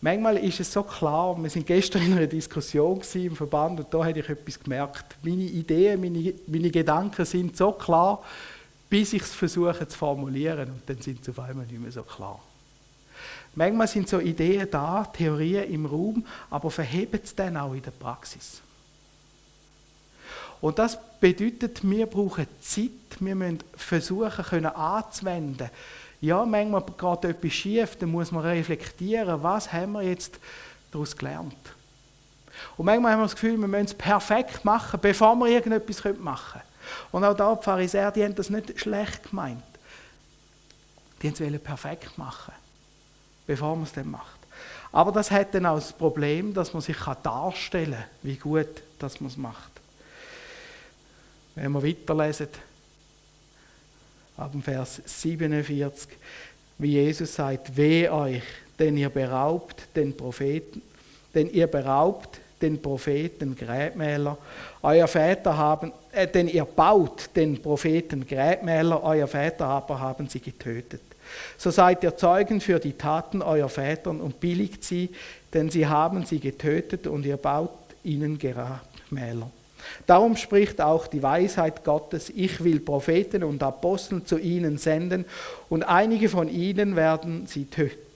Manchmal 0.00 0.36
ist 0.38 0.60
es 0.60 0.72
so 0.72 0.82
klar, 0.82 1.36
wir 1.42 1.48
sind 1.48 1.66
gestern 1.66 2.02
in 2.02 2.12
einer 2.12 2.26
Diskussion 2.26 3.00
im 3.14 3.34
Verband 3.34 3.80
und 3.80 3.92
da 3.92 4.04
habe 4.04 4.18
ich 4.18 4.28
etwas 4.28 4.60
gemerkt. 4.60 5.16
Meine 5.22 5.42
Ideen, 5.42 6.00
meine, 6.00 6.34
meine 6.46 6.70
Gedanken 6.70 7.24
sind 7.24 7.56
so 7.56 7.72
klar, 7.72 8.22
bis 8.90 9.14
ich 9.14 9.22
es 9.22 9.34
versuche 9.34 9.88
zu 9.88 9.96
formulieren 9.96 10.70
und 10.70 10.82
dann 10.86 11.00
sind 11.00 11.24
sie 11.24 11.30
auf 11.30 11.38
einmal 11.38 11.66
nicht 11.66 11.80
mehr 11.80 11.90
so 11.90 12.02
klar. 12.02 12.40
Manchmal 13.54 13.88
sind 13.88 14.06
so 14.08 14.20
Ideen 14.20 14.68
da, 14.70 15.04
Theorien 15.04 15.72
im 15.72 15.86
Raum, 15.86 16.26
aber 16.50 16.70
verheben 16.70 17.20
es 17.24 17.34
dann 17.34 17.56
auch 17.56 17.72
in 17.72 17.82
der 17.82 17.90
Praxis. 17.90 18.60
Und 20.60 20.78
das 20.78 20.98
bedeutet, 21.20 21.80
wir 21.82 22.06
brauchen 22.06 22.46
Zeit, 22.60 22.90
wir 23.20 23.34
müssen 23.34 23.60
versuchen 23.74 24.44
können 24.44 24.66
anzuwenden. 24.66 25.70
Ja, 26.20 26.44
manchmal 26.44 26.82
geht 26.82 27.30
etwas 27.30 27.52
schief, 27.52 27.96
dann 27.96 28.10
muss 28.10 28.32
man 28.32 28.44
reflektieren, 28.44 29.42
was 29.42 29.72
haben 29.72 29.92
wir 29.92 30.02
jetzt 30.02 30.38
daraus 30.90 31.16
gelernt. 31.16 31.54
Und 32.76 32.86
manchmal 32.86 33.12
haben 33.12 33.20
wir 33.20 33.24
das 33.24 33.34
Gefühl, 33.34 33.58
wir 33.58 33.68
müssen 33.68 33.86
es 33.86 33.94
perfekt 33.94 34.64
machen, 34.64 34.98
bevor 35.00 35.34
wir 35.36 35.48
irgendetwas 35.48 36.02
machen 36.18 36.60
können. 36.60 36.76
Und 37.12 37.24
auch 37.24 37.34
da, 37.34 37.54
die 37.54 37.62
Pharisäer, 37.62 38.10
die 38.12 38.24
haben 38.24 38.34
das 38.34 38.50
nicht 38.50 38.78
schlecht 38.80 39.30
gemeint. 39.30 39.62
Die 41.22 41.28
wollten 41.40 41.54
es 41.54 41.62
perfekt 41.62 42.16
machen, 42.18 42.54
bevor 43.46 43.74
man 43.74 43.84
es 43.84 43.92
dann 43.92 44.10
macht. 44.10 44.38
Aber 44.92 45.12
das 45.12 45.30
hat 45.30 45.54
dann 45.54 45.66
auch 45.66 45.76
das 45.76 45.92
Problem, 45.92 46.54
dass 46.54 46.72
man 46.72 46.82
sich 46.82 46.96
darstellen 47.22 47.92
kann, 47.92 48.04
wie 48.22 48.36
gut 48.36 48.68
dass 48.98 49.20
man 49.20 49.30
es 49.30 49.36
macht. 49.36 49.72
Wenn 51.54 51.72
wir 51.72 51.82
weiterlesen, 51.82 52.48
ab 54.36 54.52
dem 54.52 54.62
Vers 54.62 55.00
47, 55.04 56.08
wie 56.78 56.92
Jesus 56.92 57.34
sagt, 57.34 57.76
weh 57.76 58.08
euch, 58.08 58.42
denn 58.78 58.96
ihr 58.96 59.08
beraubt 59.08 59.82
den 59.94 60.16
Propheten, 60.16 60.82
denn 61.34 61.50
ihr 61.50 61.66
beraubt 61.66 62.40
den 62.60 62.80
Propheten 62.80 63.54
Gräbmäler. 63.54 64.38
Euer 64.82 65.08
Väter 65.08 65.56
haben, 65.56 65.92
äh, 66.12 66.26
denn 66.26 66.48
ihr 66.48 66.64
baut 66.64 67.30
den 67.36 67.60
Propheten 67.60 68.26
Gräbmäler, 68.26 69.02
euer 69.02 69.26
Väter 69.26 69.66
aber 69.66 70.00
haben 70.00 70.28
sie 70.28 70.40
getötet. 70.40 71.02
So 71.58 71.70
seid 71.70 72.02
ihr 72.04 72.16
Zeugen 72.16 72.60
für 72.60 72.78
die 72.78 72.92
Taten 72.92 73.42
eurer 73.42 73.68
Väter 73.68 74.10
und 74.10 74.40
billigt 74.40 74.84
sie, 74.84 75.10
denn 75.52 75.70
sie 75.70 75.86
haben 75.86 76.24
sie 76.24 76.38
getötet 76.38 77.06
und 77.06 77.26
ihr 77.26 77.36
baut 77.36 77.70
ihnen 78.04 78.38
Grabmäler. 78.38 79.50
Darum 80.06 80.36
spricht 80.36 80.80
auch 80.80 81.06
die 81.06 81.22
Weisheit 81.22 81.84
Gottes, 81.84 82.30
ich 82.34 82.62
will 82.62 82.80
Propheten 82.80 83.44
und 83.44 83.62
Aposteln 83.62 84.26
zu 84.26 84.38
ihnen 84.38 84.78
senden 84.78 85.24
und 85.68 85.82
einige 85.82 86.28
von 86.28 86.48
ihnen 86.48 86.96
werden 86.96 87.46
sie 87.46 87.64
töten 87.64 88.06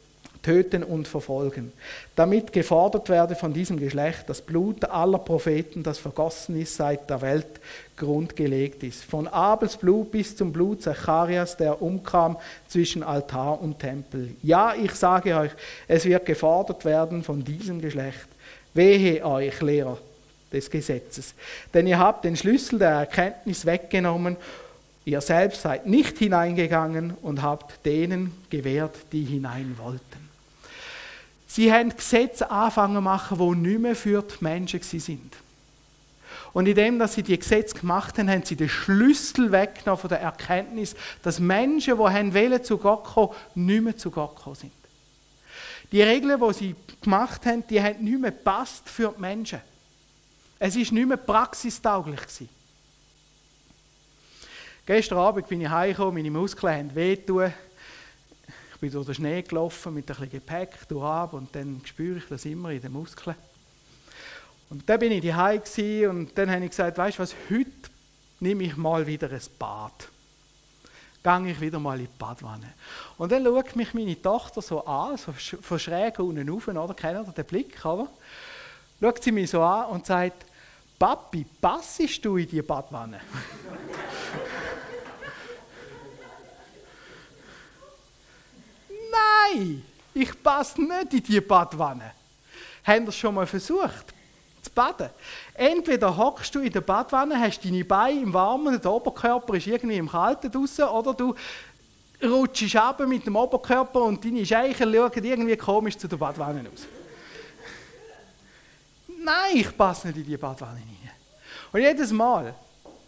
töten 0.42 0.82
und 0.82 1.06
verfolgen, 1.06 1.72
damit 2.16 2.52
gefordert 2.52 3.08
werde 3.08 3.34
von 3.34 3.52
diesem 3.52 3.78
Geschlecht 3.78 4.24
das 4.28 4.40
Blut 4.40 4.84
aller 4.84 5.18
Propheten, 5.18 5.82
das 5.82 5.98
vergossen 5.98 6.60
ist, 6.60 6.76
seit 6.76 7.10
der 7.10 7.20
Welt 7.20 7.60
grundgelegt 7.96 8.82
ist. 8.82 9.04
Von 9.04 9.28
Abels 9.28 9.76
Blut 9.76 10.10
bis 10.10 10.36
zum 10.36 10.52
Blut 10.52 10.82
Zacharias, 10.82 11.56
der 11.56 11.82
umkam 11.82 12.36
zwischen 12.68 13.02
Altar 13.02 13.60
und 13.60 13.78
Tempel. 13.78 14.34
Ja, 14.42 14.74
ich 14.74 14.92
sage 14.92 15.36
euch, 15.36 15.50
es 15.86 16.04
wird 16.04 16.24
gefordert 16.24 16.84
werden 16.84 17.22
von 17.22 17.44
diesem 17.44 17.80
Geschlecht. 17.80 18.28
Wehe 18.72 19.24
euch, 19.24 19.60
Lehrer 19.60 19.98
des 20.52 20.70
Gesetzes, 20.70 21.34
denn 21.72 21.86
ihr 21.86 21.98
habt 21.98 22.24
den 22.24 22.36
Schlüssel 22.36 22.78
der 22.78 22.90
Erkenntnis 22.90 23.66
weggenommen 23.66 24.36
Ihr 25.04 25.20
selbst 25.20 25.62
seid 25.62 25.86
nicht 25.86 26.18
hineingegangen 26.18 27.14
und 27.22 27.42
habt 27.42 27.84
denen 27.86 28.32
gewährt, 28.50 28.94
die 29.12 29.24
hinein 29.24 29.76
wollten. 29.78 30.28
Sie 31.46 31.72
haben 31.72 31.94
Gesetze 31.96 32.50
angefangen 32.50 32.96
zu 32.96 33.00
machen, 33.00 33.38
die 33.38 33.68
nicht 33.68 33.80
mehr 33.80 33.96
für 33.96 34.22
die 34.22 34.34
Menschen 34.44 34.80
sind. 34.82 35.36
Und 36.52 36.66
indem 36.66 36.98
dass 36.98 37.14
sie 37.14 37.22
die 37.22 37.38
Gesetze 37.38 37.76
gemacht 37.76 38.18
haben, 38.18 38.30
haben 38.30 38.44
sie 38.44 38.56
den 38.56 38.68
Schlüssel 38.68 39.50
weggenommen 39.50 40.00
von 40.00 40.10
der 40.10 40.20
Erkenntnis, 40.20 40.94
dass 41.22 41.40
Menschen, 41.40 41.96
die 41.96 42.02
haben 42.02 42.34
wollen, 42.34 42.62
zu 42.62 42.76
Gott 42.76 43.04
kommen, 43.04 43.34
nicht 43.54 43.82
mehr 43.82 43.96
zu 43.96 44.10
Gott 44.10 44.36
gekommen 44.36 44.56
sind. 44.56 44.72
Die 45.92 46.02
Regeln, 46.02 46.40
die 46.40 46.54
sie 46.54 46.76
gemacht 47.02 47.46
haben, 47.46 47.64
die 47.68 47.82
haben 47.82 48.04
nicht 48.04 48.20
mehr 48.20 48.30
gepasst 48.30 48.88
für 48.88 49.12
die 49.16 49.20
Menschen. 49.20 49.60
Es 50.62 50.74
war 50.74 50.80
nicht 50.80 50.92
mehr 50.92 51.16
praxistauglich. 51.16 52.20
Gestern 54.86 55.18
Abend 55.18 55.48
bin 55.48 55.62
ich 55.62 55.68
heimgekommen, 55.68 56.14
meine 56.14 56.30
Muskeln 56.30 56.72
haben 56.72 56.94
wehgetan 56.94 57.52
bin 58.80 58.90
durch 58.90 59.06
den 59.06 59.14
Schnee 59.14 59.42
gelaufen 59.42 59.94
mit 59.94 60.06
bisschen 60.06 60.30
Gepäck 60.30 60.74
ab 61.02 61.34
und 61.34 61.54
dann 61.54 61.82
spüre 61.84 62.18
ich 62.18 62.26
das 62.28 62.44
immer 62.44 62.70
in 62.70 62.80
den 62.80 62.92
Muskeln. 62.92 63.36
Und 64.70 64.88
dann 64.88 64.98
bin 64.98 65.12
ich 65.12 65.22
daheim 65.22 65.62
und 66.08 66.36
dann 66.36 66.50
habe 66.50 66.64
ich 66.64 66.70
gesagt, 66.70 66.96
weißt 66.96 67.18
du 67.18 67.22
was, 67.22 67.34
heute 67.50 67.70
nehme 68.38 68.64
ich 68.64 68.76
mal 68.76 69.06
wieder 69.06 69.30
ein 69.30 69.40
Bad. 69.58 70.08
Gehe 71.22 71.52
ich 71.52 71.60
wieder 71.60 71.78
mal 71.78 72.00
in 72.00 72.06
die 72.06 72.18
Badwanne. 72.18 72.72
Und 73.18 73.30
dann 73.30 73.44
schaut 73.44 73.76
mich 73.76 73.92
meine 73.92 74.20
Tochter 74.20 74.62
so 74.62 74.84
an, 74.86 75.18
so 75.18 75.32
von 75.32 75.78
schräg 75.78 76.18
unten 76.18 76.48
rauf, 76.48 76.68
oder? 76.68 76.94
Kennt 76.94 77.28
ihr 77.28 77.32
den 77.32 77.44
Blick, 77.44 77.84
oder? 77.84 78.08
Schaut 79.00 79.22
sie 79.22 79.32
mich 79.32 79.50
so 79.50 79.62
an 79.62 79.90
und 79.90 80.06
sagt, 80.06 80.46
Papi, 81.00 81.46
passest 81.62 82.22
du 82.22 82.36
in 82.36 82.46
die 82.46 82.60
Badwanne? 82.60 83.22
Nein, 89.10 89.82
ich 90.12 90.42
passe 90.42 90.82
nicht 90.82 91.14
in 91.14 91.22
die 91.22 91.40
Badwanne. 91.40 92.12
Haben 92.84 93.06
das 93.06 93.16
schon 93.16 93.34
mal 93.34 93.46
versucht? 93.46 94.12
Zu 94.60 94.70
baden. 94.72 95.08
Entweder 95.54 96.14
hockst 96.14 96.54
du 96.54 96.60
in 96.60 96.70
der 96.70 96.82
Badwanne, 96.82 97.40
hast 97.40 97.64
deine 97.64 97.82
Beine 97.82 98.20
im 98.20 98.34
Warmen, 98.34 98.78
der 98.78 98.92
Oberkörper 98.92 99.54
ist 99.54 99.68
irgendwie 99.68 99.96
im 99.96 100.10
Kalten 100.10 100.52
draußen, 100.52 100.84
oder 100.84 101.14
du 101.14 101.34
rutschst 102.22 102.76
ab 102.76 103.00
mit 103.08 103.24
dem 103.24 103.36
Oberkörper 103.36 104.02
und 104.02 104.22
deine 104.22 104.44
Scheichen 104.44 104.92
schauen 104.92 105.24
irgendwie 105.24 105.56
komisch 105.56 105.96
zu 105.96 106.06
der 106.06 106.18
Badwanne 106.18 106.68
aus. 106.70 106.99
Nein, 109.22 109.56
ich 109.56 109.76
passe 109.76 110.08
nicht 110.08 110.18
in 110.18 110.24
die 110.24 110.36
Badwanne 110.36 110.80
rein. 110.80 111.10
Und 111.72 111.80
jedes 111.80 112.10
Mal, 112.10 112.54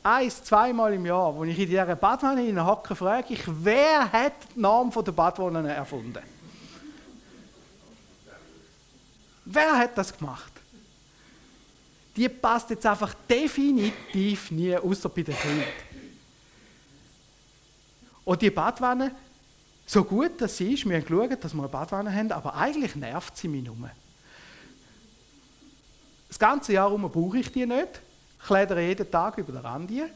eins, 0.03 0.43
zweimal 0.45 0.93
im 0.93 1.07
Jahr, 1.07 1.39
wenn 1.41 1.49
ich 1.49 1.59
in 1.59 1.69
dieser 1.69 1.97
Badwanne 1.97 2.67
hocke, 2.67 2.95
frage 2.95 3.33
ich, 3.33 3.43
wer 3.47 4.13
hat 4.13 4.35
die 4.55 4.61
Namen 4.61 4.93
der 4.93 5.13
Badwanne 5.13 5.73
erfunden? 5.73 6.23
Wer 9.45 9.79
hat 9.79 9.97
das 9.97 10.17
gemacht? 10.17 10.53
Die 12.15 12.29
passt 12.29 12.69
jetzt 12.71 12.85
einfach 12.85 13.15
definitiv 13.29 14.51
nie, 14.51 14.77
außer 14.77 15.09
bei 15.09 15.23
den 15.23 15.37
Kindern. 15.37 15.69
Und 18.25 18.43
die 18.43 18.51
Badwanne, 18.51 19.13
so 19.87 20.05
gut 20.05 20.41
dass 20.41 20.59
sie 20.59 20.75
ist, 20.75 20.87
wir 20.87 20.97
haben 20.97 21.05
geschaut, 21.05 21.43
dass 21.43 21.55
wir 21.55 21.63
eine 21.63 21.69
Badwanne 21.69 22.15
haben, 22.15 22.31
aber 22.31 22.55
eigentlich 22.55 22.95
nervt 22.95 23.37
sie 23.37 23.49
mich 23.49 23.65
nur. 23.65 23.91
Das 26.33 26.39
ganze 26.39 26.73
Jahr 26.73 26.89
herum 26.89 27.03
brauche 27.11 27.41
ich 27.41 27.53
die 27.53 27.67
nicht. 27.67 28.01
Ich 28.41 28.47
kledere 28.47 28.81
jeden 28.81 29.11
Tag 29.11 29.37
über 29.37 29.53
den 29.53 29.61
Rand 29.61 29.91
hier. 29.91 30.09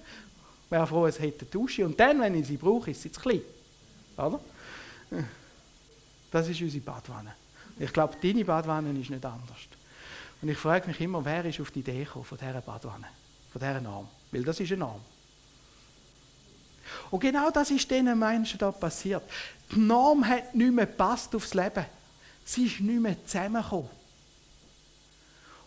Wäre 0.70 0.86
froh, 0.86 1.04
es 1.04 1.20
hätte 1.20 1.44
Dusche. 1.44 1.84
Und 1.84 2.00
dann, 2.00 2.18
wenn 2.22 2.34
ich 2.34 2.46
sie 2.46 2.56
brauche, 2.56 2.90
ist 2.90 3.02
sie 3.02 3.12
zu 3.12 3.20
klein. 3.20 3.42
Oder? 4.16 4.40
Das 6.30 6.48
ist 6.48 6.58
unsere 6.62 6.82
Badwanne. 6.82 7.34
Ich 7.78 7.92
glaube, 7.92 8.16
deine 8.22 8.46
Badwanne 8.46 8.98
ist 8.98 9.10
nicht 9.10 9.26
anders. 9.26 9.58
Und 10.40 10.48
ich 10.48 10.56
frage 10.56 10.88
mich 10.88 10.98
immer, 11.02 11.22
wer 11.22 11.44
ist 11.44 11.60
auf 11.60 11.70
die 11.70 11.80
Idee 11.80 12.04
gekommen 12.04 12.24
von 12.24 12.38
dieser 12.38 12.62
Badwanne, 12.62 13.08
von 13.52 13.60
dieser 13.60 13.80
Norm? 13.82 14.08
Weil 14.32 14.42
das 14.42 14.58
ist 14.58 14.72
eine 14.72 14.78
Norm. 14.78 15.02
Und 17.10 17.20
genau 17.20 17.50
das 17.50 17.70
ist 17.70 17.90
diesen 17.90 18.18
Menschen 18.18 18.58
da 18.58 18.72
passiert. 18.72 19.22
Die 19.70 19.80
Norm 19.80 20.26
hat 20.26 20.54
nicht 20.54 20.72
mehr 20.72 20.86
gepasst 20.86 21.34
aufs 21.34 21.52
Leben. 21.52 21.84
Sie 22.42 22.64
ist 22.64 22.80
nicht 22.80 23.02
mehr 23.02 23.22
zusammengekommen. 23.26 24.05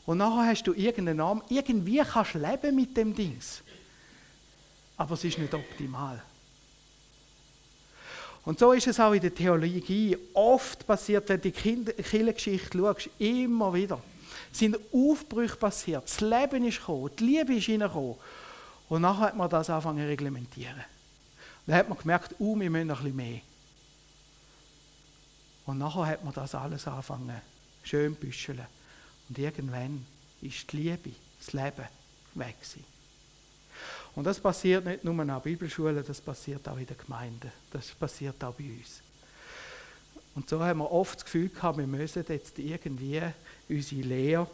Und 0.09 0.17
nachher 0.17 0.47
hast 0.47 0.63
du 0.63 0.73
irgendeinen 0.73 1.17
Namen. 1.17 1.43
Irgendwie 1.49 1.99
kannst 1.99 2.33
du 2.33 2.39
leben 2.39 2.75
mit 2.75 2.97
dem 2.97 3.13
Dings. 3.13 3.61
Aber 4.97 5.13
es 5.13 5.23
ist 5.23 5.37
nicht 5.37 5.53
optimal. 5.53 6.19
Und 8.43 8.57
so 8.57 8.71
ist 8.71 8.87
es 8.87 8.99
auch 8.99 9.13
in 9.13 9.21
der 9.21 9.35
Theologie. 9.35 10.17
Oft 10.33 10.87
passiert, 10.87 11.29
wenn 11.29 11.39
du 11.39 11.51
die 11.51 11.51
Kirchengeschichte 11.51 12.75
schaust, 12.75 13.07
immer 13.19 13.71
wieder, 13.71 14.01
sind 14.51 14.79
Aufbrüche 14.91 15.57
passiert. 15.57 16.05
Das 16.05 16.21
Leben 16.21 16.65
ist 16.65 16.79
gekommen, 16.79 17.11
die 17.19 17.25
Liebe 17.25 17.53
ist 17.53 17.65
hineingekommen. 17.65 18.15
Und 18.89 19.03
nachher 19.03 19.27
hat 19.27 19.37
man 19.37 19.47
das 19.47 19.69
angefangen 19.69 19.99
zu 19.99 20.07
reglementieren. 20.07 20.85
Dann 21.67 21.75
hat 21.75 21.87
man 21.87 21.99
gemerkt, 21.99 22.33
uh, 22.39 22.59
wir 22.59 22.69
müssen 22.71 22.87
noch 22.87 23.01
ein 23.01 23.03
bisschen 23.03 23.15
mehr. 23.15 23.41
Und 25.67 25.77
nachher 25.77 26.07
hat 26.07 26.23
man 26.23 26.33
das 26.33 26.55
alles 26.55 26.87
angefangen 26.87 27.39
schön 27.83 28.15
büscheln. 28.15 28.65
Und 29.29 29.37
irgendwann 29.37 30.05
ist 30.41 30.71
die 30.71 30.77
Liebe, 30.77 31.11
das 31.39 31.53
Leben 31.53 31.87
weg 32.35 32.55
gewesen. 32.59 32.83
Und 34.15 34.25
das 34.25 34.39
passiert 34.39 34.85
nicht 34.85 35.03
nur 35.03 35.17
an 35.19 35.27
der 35.27 35.39
Bibelschule, 35.39 36.03
das 36.03 36.19
passiert 36.19 36.67
auch 36.67 36.77
in 36.77 36.87
der 36.87 36.97
Gemeinde. 36.97 37.51
Das 37.71 37.91
passiert 37.91 38.43
auch 38.43 38.53
bei 38.53 38.65
uns. 38.65 39.01
Und 40.35 40.49
so 40.49 40.63
haben 40.63 40.79
wir 40.79 40.91
oft 40.91 41.15
das 41.15 41.25
Gefühl 41.25 41.49
gehabt, 41.49 41.77
wir 41.77 41.87
müssen 41.87 42.25
jetzt 42.27 42.57
irgendwie 42.59 43.21
unsere 43.67 44.01
Lehre, 44.01 44.47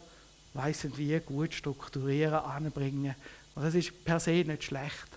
weissen 0.54 0.96
wie, 0.96 1.18
gut 1.20 1.54
strukturieren, 1.54 2.34
anbringen. 2.34 3.14
Und 3.54 3.62
das 3.62 3.74
ist 3.74 4.04
per 4.04 4.20
se 4.20 4.30
nicht 4.30 4.64
schlecht, 4.64 5.08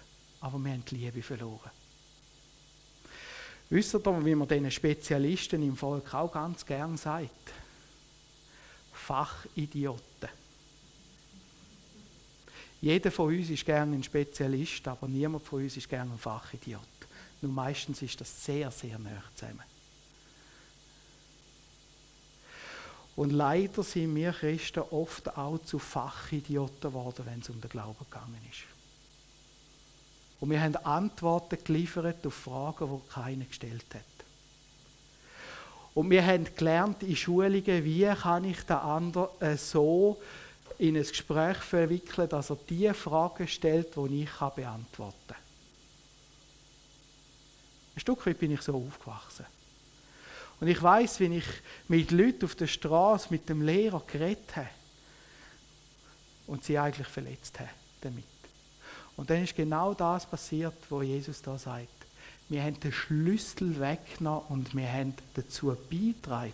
aber 0.42 0.58
wir 0.60 0.72
haben 0.72 0.86
die 0.86 0.96
Liebe 0.96 1.22
verloren. 1.22 1.72
Wisst 3.70 3.94
ihr, 3.94 4.26
wie 4.26 4.36
man 4.36 4.48
diesen 4.48 4.72
Spezialisten 4.72 5.62
im 5.62 5.78
Volk 5.78 6.14
auch 6.14 6.32
ganz 6.32 6.66
gern 6.66 6.98
sagt? 6.98 7.30
Fachidioten. 9.10 10.30
Jeder 12.80 13.10
von 13.10 13.36
uns 13.36 13.50
ist 13.50 13.66
gerne 13.66 13.96
ein 13.96 14.04
Spezialist, 14.04 14.88
aber 14.88 15.08
niemand 15.08 15.44
von 15.44 15.64
uns 15.64 15.76
ist 15.76 15.90
gerne 15.90 16.12
ein 16.12 16.20
Fachidiot. 16.20 16.82
Nur 17.42 17.52
meistens 17.52 18.04
ist 18.04 18.22
das 18.22 18.46
sehr, 18.46 18.70
sehr 18.70 19.00
nah 19.00 19.24
zusammen. 19.34 19.64
Und 23.16 23.32
leider 23.32 23.82
sind 23.82 24.16
wir 24.16 24.32
Christen 24.32 24.84
oft 24.92 25.36
auch 25.36 25.58
zu 25.58 25.80
Fachidioten 25.80 26.80
geworden, 26.80 27.26
wenn 27.26 27.40
es 27.40 27.50
um 27.50 27.60
den 27.60 27.70
Glauben 27.70 28.06
gegangen 28.12 28.40
ist. 28.48 28.62
Und 30.40 30.52
wir 30.52 30.62
haben 30.62 30.76
Antworten 30.76 31.58
geliefert 31.64 32.28
auf 32.28 32.36
Fragen, 32.36 32.88
die 32.88 33.12
keiner 33.12 33.46
gestellt 33.46 33.88
hat. 33.96 34.19
Und 36.00 36.10
wir 36.12 36.26
haben 36.26 36.48
gelernt 36.56 37.04
in 37.04 37.14
Schulungen, 37.14 37.84
wie 37.84 38.06
kann 38.06 38.46
ich 38.46 38.62
den 38.62 38.78
anderen 38.78 39.28
äh, 39.42 39.58
so 39.58 40.18
in 40.78 40.96
ein 40.96 41.04
Gespräch 41.04 41.58
verwickeln, 41.58 42.30
dass 42.30 42.52
er 42.52 42.58
die 42.70 42.90
Fragen 42.94 43.46
stellt, 43.50 43.98
die 43.98 44.24
ich 44.24 44.30
beantworten 44.56 45.18
kann. 45.28 45.38
Ein 47.98 48.00
Stück 48.00 48.26
weit 48.26 48.40
bin 48.40 48.52
ich 48.52 48.62
so 48.62 48.76
aufgewachsen. 48.76 49.46
Und 50.62 50.70
ich 50.70 50.82
weiß, 50.82 51.20
wenn 51.20 51.34
ich 51.34 51.48
mit 51.90 52.12
Leuten 52.12 52.46
auf 52.46 52.56
der 52.56 52.68
Straße 52.68 53.28
mit 53.30 53.50
dem 53.50 53.62
Lehrer 53.62 54.02
geredet 54.08 54.56
habe 54.56 54.70
und 56.48 56.64
sie 56.64 56.80
eigentlich 56.80 57.10
verletzt 57.10 57.60
habe 57.60 57.72
damit. 58.00 58.24
Und 59.18 59.30
dann 59.30 59.44
ist 59.44 59.54
genau 59.54 59.94
das 59.94 60.26
passiert, 60.26 60.76
wo 60.90 61.02
Jesus 61.02 61.42
da 61.42 61.58
sagt. 61.58 61.99
Wir 62.50 62.64
haben 62.64 62.80
den 62.80 62.92
Schlüssel 62.92 63.80
weggenommen 63.80 64.44
und 64.50 64.76
wir 64.76 64.92
haben 64.92 65.14
dazu 65.36 65.78
beigetragen, 65.90 66.54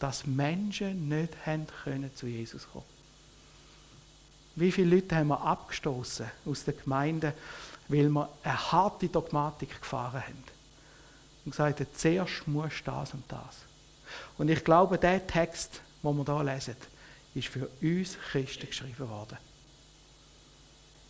dass 0.00 0.26
Menschen 0.26 1.08
nicht 1.08 1.34
haben 1.46 1.66
können 1.84 2.14
zu 2.14 2.26
Jesus 2.26 2.66
kommen. 2.72 2.84
Wie 4.56 4.72
viele 4.72 4.96
Leute 4.96 5.14
haben 5.14 5.28
wir 5.28 5.40
abgestoßen 5.40 6.26
aus 6.46 6.64
der 6.64 6.74
Gemeinde, 6.74 7.32
weil 7.88 8.08
wir 8.08 8.28
eine 8.42 8.72
harte 8.72 9.08
Dogmatik 9.08 9.80
gefahren 9.80 10.22
haben 10.22 10.44
und 11.44 11.52
gesagt 11.52 11.78
haben, 11.78 11.88
zuerst 11.94 12.48
muss 12.48 12.72
das 12.84 13.14
und 13.14 13.24
das. 13.28 13.64
Und 14.38 14.48
ich 14.48 14.64
glaube, 14.64 14.98
der 14.98 15.24
Text, 15.26 15.80
den 16.02 16.16
wir 16.16 16.24
hier 16.24 16.44
lesen, 16.44 16.76
ist 17.34 17.48
für 17.48 17.68
uns 17.80 18.18
Christen 18.32 18.66
geschrieben 18.66 19.08
worden 19.08 19.36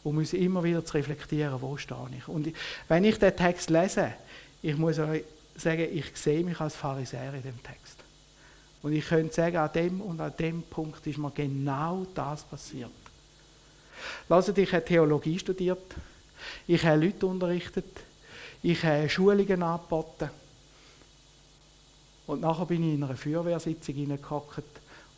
um 0.06 0.18
uns 0.18 0.32
immer 0.34 0.62
wieder 0.62 0.84
zu 0.84 0.94
reflektieren, 0.94 1.60
wo 1.60 1.76
stehe 1.76 1.98
ich. 2.16 2.28
Und 2.28 2.52
wenn 2.86 3.02
ich 3.02 3.18
den 3.18 3.34
Text 3.34 3.70
lese, 3.70 4.12
ich 4.62 4.76
muss 4.76 5.00
euch 5.00 5.24
sagen, 5.56 5.84
ich 5.92 6.12
sehe 6.14 6.44
mich 6.44 6.60
als 6.60 6.76
Pharisäer 6.76 7.34
in 7.34 7.42
dem 7.42 7.60
Text. 7.60 7.98
Und 8.82 8.92
ich 8.92 9.04
könnte 9.04 9.34
sagen, 9.34 9.56
an 9.56 9.72
dem 9.74 10.00
und 10.00 10.20
an 10.20 10.32
dem 10.38 10.62
Punkt 10.62 11.04
ist 11.08 11.18
mir 11.18 11.32
genau 11.32 12.06
das 12.14 12.44
passiert. 12.44 12.92
Lasst 14.28 14.56
ich 14.56 14.72
habe 14.72 14.84
Theologie 14.84 15.40
studiert, 15.40 15.96
ich 16.68 16.84
habe 16.84 17.04
Leute 17.04 17.26
unterrichtet, 17.26 17.86
ich 18.62 18.84
habe 18.84 19.08
Schulungen 19.08 19.60
angeboten. 19.60 20.30
Und 22.28 22.42
nachher 22.42 22.66
bin 22.66 22.88
ich 22.88 22.94
in 22.94 23.02
einer 23.02 23.16
Feuerwehrsitzung 23.16 23.96
hineingehockt 23.96 24.62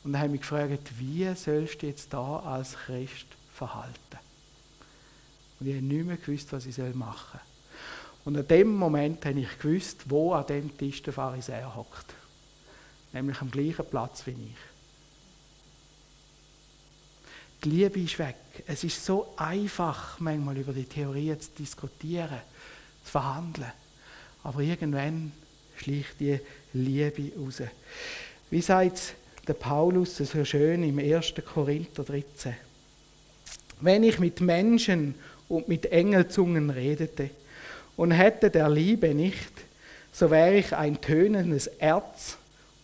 und 0.03 0.19
habe 0.19 0.31
mich 0.31 0.41
gefragt, 0.41 0.93
wie 0.99 1.31
sollst 1.35 1.83
du 1.83 1.87
jetzt 1.87 2.11
da 2.11 2.39
als 2.39 2.75
Christ 2.75 3.27
verhalten? 3.53 4.28
Und 5.61 5.67
ich 5.67 5.75
habe 5.75 5.85
nicht 5.85 6.07
mehr 6.07 6.17
gewusst, 6.17 6.53
was 6.53 6.67
ich 6.67 6.79
machen 6.95 7.19
soll. 7.33 7.41
Und 8.25 8.37
in 8.37 8.47
dem 8.47 8.75
Moment 8.77 9.25
habe 9.25 9.41
ich 9.41 9.59
gewusst, 9.59 10.03
wo 10.09 10.33
an 10.35 10.47
dem 10.47 10.77
Tisch 10.77 11.03
der 11.03 11.13
Pharisäer 11.13 11.75
hockt. 11.75 12.15
Nämlich 13.13 13.41
am 13.41 13.51
gleichen 13.51 13.87
Platz 13.87 14.27
wie 14.27 14.33
ich. 14.33 14.57
Die 17.65 17.71
Liebe 17.71 18.01
ist 18.01 18.19
weg. 18.19 18.37
Es 18.67 18.85
ist 18.85 19.05
so 19.05 19.33
einfach, 19.37 20.21
manchmal 20.21 20.59
über 20.59 20.73
die 20.73 20.85
Theorien 20.85 21.41
zu 21.41 21.51
diskutieren, 21.59 22.41
zu 23.05 23.11
verhandeln. 23.11 23.73
Aber 24.45 24.61
irgendwann 24.61 25.33
schleicht 25.77 26.21
die 26.21 26.39
Liebe 26.73 27.33
raus. 27.37 27.63
Wie 28.51 28.61
sagt 28.61 29.15
der 29.47 29.55
Paulus 29.55 30.19
so 30.19 30.45
schön 30.45 30.83
im 30.83 30.99
1. 30.99 31.35
Korinther 31.53 32.05
13? 32.05 32.55
Wenn 33.81 34.03
ich 34.03 34.19
mit 34.19 34.41
Menschen 34.41 35.15
und 35.49 35.69
mit 35.69 35.87
Engelzungen 35.87 36.71
redete. 36.71 37.31
Und 37.97 38.13
hätte 38.13 38.51
der 38.51 38.69
Liebe 38.69 39.15
nicht, 39.15 39.53
so 40.13 40.31
wäre 40.31 40.55
ich 40.55 40.75
ein 40.75 41.01
tönendes 41.01 41.67
Erz 41.67 42.37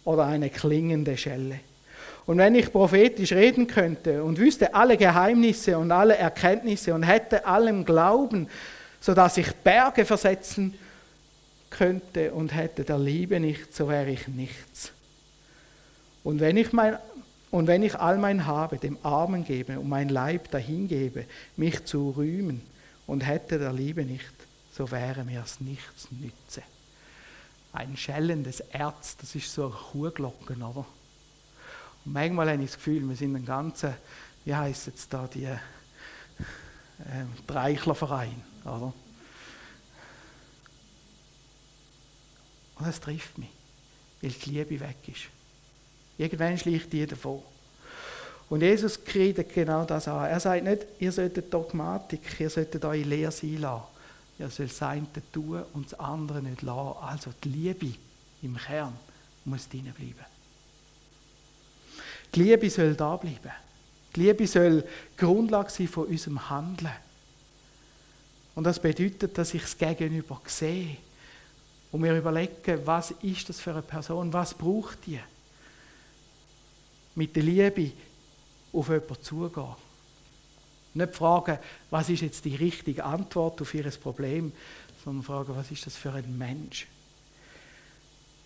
oder 0.04 0.26
eine 0.26 0.50
klingende 0.50 1.16
Schelle. 1.16 1.60
Und 2.26 2.38
wenn 2.38 2.54
ich 2.54 2.72
prophetisch 2.72 3.32
reden 3.32 3.66
könnte 3.66 4.24
und 4.24 4.38
wüsste 4.38 4.74
alle 4.74 4.96
Geheimnisse 4.96 5.76
und 5.78 5.92
alle 5.92 6.16
Erkenntnisse 6.16 6.94
und 6.94 7.02
hätte 7.02 7.44
allem 7.44 7.84
Glauben, 7.84 8.48
sodass 9.00 9.36
ich 9.36 9.52
Berge 9.52 10.04
versetzen 10.04 10.74
könnte 11.68 12.32
und 12.32 12.54
hätte 12.54 12.84
der 12.84 12.98
Liebe 12.98 13.40
nicht, 13.40 13.74
so 13.74 13.88
wäre 13.88 14.10
ich 14.10 14.26
nichts. 14.28 14.92
Und 16.22 16.40
wenn 16.40 16.56
ich 16.56 16.72
mein 16.72 16.96
und 17.54 17.68
wenn 17.68 17.84
ich 17.84 17.94
all 18.00 18.18
mein 18.18 18.46
Habe 18.46 18.78
dem 18.78 18.98
Armen 19.04 19.44
gebe 19.44 19.78
und 19.78 19.88
mein 19.88 20.08
Leib 20.08 20.50
dahingebe, 20.50 21.24
mich 21.56 21.84
zu 21.84 22.10
rühmen 22.10 22.60
und 23.06 23.20
hätte 23.20 23.60
der 23.60 23.72
Liebe 23.72 24.04
nicht, 24.04 24.34
so 24.72 24.90
wäre 24.90 25.22
mir 25.22 25.44
es 25.44 25.60
nichts 25.60 26.10
nütze. 26.10 26.64
Ein 27.72 27.96
schellendes 27.96 28.58
Erz, 28.58 29.16
das 29.18 29.36
ist 29.36 29.54
so 29.54 29.66
eine 29.66 29.72
Kuhglocken, 29.72 30.64
oder? 30.64 30.84
Und 32.04 32.12
manchmal 32.12 32.50
habe 32.50 32.60
ich 32.60 32.70
das 32.70 32.76
Gefühl, 32.78 33.08
wir 33.08 33.14
sind 33.14 33.36
ein 33.36 33.46
ganzer, 33.46 33.98
wie 34.44 34.56
heißt 34.56 34.88
jetzt 34.88 35.14
da 35.14 35.28
die 35.32 35.44
äh, 35.44 35.56
Dreichlerverein, 37.46 38.42
oder? 38.64 38.92
Und 42.74 42.84
das 42.88 42.98
trifft 42.98 43.38
mich, 43.38 43.50
weil 44.22 44.32
die 44.32 44.50
Liebe 44.50 44.80
weg 44.80 44.96
ist. 45.06 45.28
Irgendwann 46.18 46.58
schleicht 46.58 46.92
die 46.92 47.06
davon. 47.06 47.42
Und 48.48 48.60
Jesus 48.60 49.02
kreidet 49.02 49.52
genau 49.52 49.84
das 49.84 50.06
an. 50.06 50.28
Er 50.28 50.38
sagt 50.38 50.64
nicht, 50.64 50.86
ihr 50.98 51.12
solltet 51.12 51.52
Dogmatik, 51.52 52.38
ihr 52.38 52.50
solltet 52.50 52.84
eure 52.84 52.98
Lehre 52.98 53.32
sein 53.32 53.58
lassen. 53.58 53.84
Ihr 54.38 54.50
sollt 54.50 54.70
das 54.70 54.82
eine 54.82 55.06
tun 55.32 55.62
und 55.72 55.86
das 55.86 55.98
andere 55.98 56.42
nicht 56.42 56.62
lassen. 56.62 56.98
Also 57.00 57.32
die 57.42 57.48
Liebe 57.48 57.94
im 58.42 58.56
Kern 58.56 58.92
muss 59.44 59.68
drin 59.68 59.92
bleiben. 59.96 60.26
Die 62.34 62.42
Liebe 62.42 62.68
soll 62.68 62.94
da 62.94 63.16
bleiben. 63.16 63.52
Die 64.14 64.20
Liebe 64.20 64.46
soll 64.46 64.84
Grundlage 65.16 65.70
sein 65.70 65.88
von 65.88 66.06
unserem 66.06 66.50
Handeln. 66.50 66.92
Und 68.54 68.64
das 68.64 68.80
bedeutet, 68.80 69.36
dass 69.36 69.54
ich 69.54 69.62
das 69.62 69.76
Gegenüber 69.76 70.40
sehe 70.46 70.96
und 71.90 72.00
mir 72.00 72.16
überlege, 72.16 72.80
was 72.84 73.12
ist 73.22 73.48
das 73.48 73.60
für 73.60 73.72
eine 73.72 73.82
Person, 73.82 74.32
was 74.32 74.54
braucht 74.54 74.98
die? 75.06 75.20
mit 77.14 77.36
der 77.36 77.42
Liebe 77.42 77.92
auf 78.72 78.88
jemanden 78.88 79.22
zugehen. 79.22 79.76
Nicht 80.94 81.14
fragen, 81.14 81.58
was 81.90 82.08
ist 82.08 82.22
jetzt 82.22 82.44
die 82.44 82.54
richtige 82.54 83.04
Antwort 83.04 83.60
auf 83.60 83.74
ihr 83.74 83.90
Problem, 83.90 84.52
sondern 85.04 85.24
fragen, 85.24 85.56
was 85.56 85.70
ist 85.70 85.86
das 85.86 85.96
für 85.96 86.12
ein 86.12 86.36
Mensch? 86.38 86.86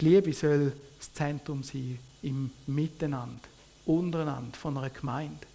Die 0.01 0.05
Liebe 0.05 0.33
soll 0.33 0.73
das 0.99 1.13
Zentrum 1.13 1.63
sein 1.63 1.99
im 2.23 2.51
Miteinander, 2.67 3.49
untereinander 3.87 4.57
von 4.57 4.77
einer 4.79 4.91
Gemeinde, 4.91 5.47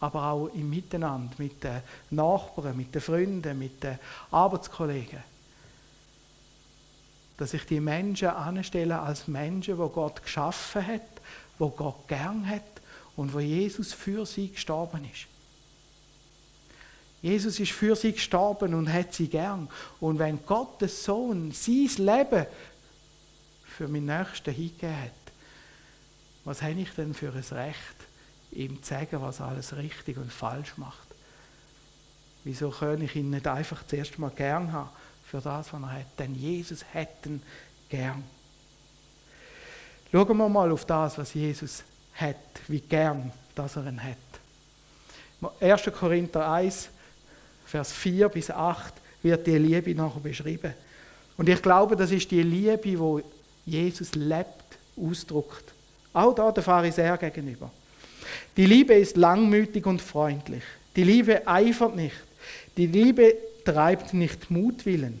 aber 0.00 0.26
auch 0.26 0.48
im 0.48 0.70
Miteinander 0.70 1.34
mit 1.38 1.62
den 1.64 1.82
Nachbarn, 2.10 2.76
mit 2.76 2.94
den 2.94 3.02
Freunden, 3.02 3.58
mit 3.58 3.82
den 3.82 3.98
Arbeitskollegen. 4.30 5.22
Dass 7.36 7.50
sich 7.50 7.64
die 7.66 7.80
Menschen 7.80 8.28
anstellen 8.28 8.92
als 8.92 9.26
Menschen, 9.26 9.78
wo 9.78 9.88
Gott 9.88 10.22
geschaffen 10.22 10.86
hat 10.86 11.11
wo 11.62 11.68
Gott 11.68 12.08
gern 12.08 12.44
hat 12.48 12.82
und 13.14 13.32
wo 13.32 13.38
Jesus 13.38 13.92
für 13.92 14.26
sie 14.26 14.50
gestorben 14.50 15.08
ist. 15.12 15.28
Jesus 17.22 17.60
ist 17.60 17.70
für 17.70 17.94
sie 17.94 18.12
gestorben 18.12 18.74
und 18.74 18.92
hat 18.92 19.14
sie 19.14 19.28
gern. 19.28 19.68
Und 20.00 20.18
wenn 20.18 20.44
Gottes 20.44 21.04
Sohn 21.04 21.52
sein 21.52 21.88
Leben 21.98 22.46
für 23.64 23.86
meinen 23.86 24.06
Nächsten 24.06 24.52
hingegeben 24.52 25.02
hat, 25.02 25.12
was 26.44 26.62
habe 26.62 26.80
ich 26.80 26.90
denn 26.96 27.14
für 27.14 27.28
ein 27.28 27.56
Recht, 27.56 27.96
ihm 28.50 28.82
zu 28.82 28.94
sagen, 28.94 29.22
was 29.22 29.40
alles 29.40 29.76
richtig 29.76 30.16
und 30.16 30.32
falsch 30.32 30.76
macht? 30.78 31.06
Wieso 32.42 32.70
kann 32.70 33.02
ich 33.02 33.14
ihn 33.14 33.30
nicht 33.30 33.46
einfach 33.46 33.86
zuerst 33.86 34.18
mal 34.18 34.30
gern 34.30 34.72
haben 34.72 34.90
für 35.24 35.40
das, 35.40 35.72
was 35.72 35.80
er 35.80 35.92
hat? 35.92 36.18
Denn 36.18 36.34
Jesus 36.34 36.84
hätten 36.92 37.40
gern. 37.88 38.24
Schauen 40.12 40.36
wir 40.36 40.48
mal 40.48 40.70
auf 40.70 40.84
das, 40.84 41.16
was 41.16 41.32
Jesus 41.32 41.82
hat, 42.14 42.36
wie 42.68 42.80
gern 42.80 43.32
dass 43.54 43.76
er 43.76 43.86
ihn 43.86 44.00
hat. 44.02 45.52
1. 45.60 45.90
Korinther 45.98 46.50
1, 46.50 46.88
Vers 47.66 47.92
4 47.92 48.28
bis 48.28 48.50
8 48.50 48.94
wird 49.22 49.46
die 49.46 49.56
Liebe 49.56 49.94
nachher 49.94 50.20
beschrieben. 50.20 50.74
Und 51.36 51.48
ich 51.48 51.62
glaube, 51.62 51.96
das 51.96 52.10
ist 52.10 52.30
die 52.30 52.42
Liebe, 52.42 52.98
wo 52.98 53.20
Jesus 53.64 54.14
lebt, 54.14 54.48
ausdruckt. 54.96 55.72
Auch 56.12 56.34
da 56.34 56.52
der 56.52 56.62
Pharisäer 56.62 57.16
gegenüber. 57.16 57.70
Die 58.56 58.66
Liebe 58.66 58.94
ist 58.94 59.16
langmütig 59.16 59.86
und 59.86 60.02
freundlich. 60.02 60.62
Die 60.94 61.04
Liebe 61.04 61.46
eifert 61.46 61.96
nicht. 61.96 62.16
Die 62.76 62.86
Liebe 62.86 63.34
treibt 63.64 64.12
nicht 64.12 64.50
Mutwillen. 64.50 65.20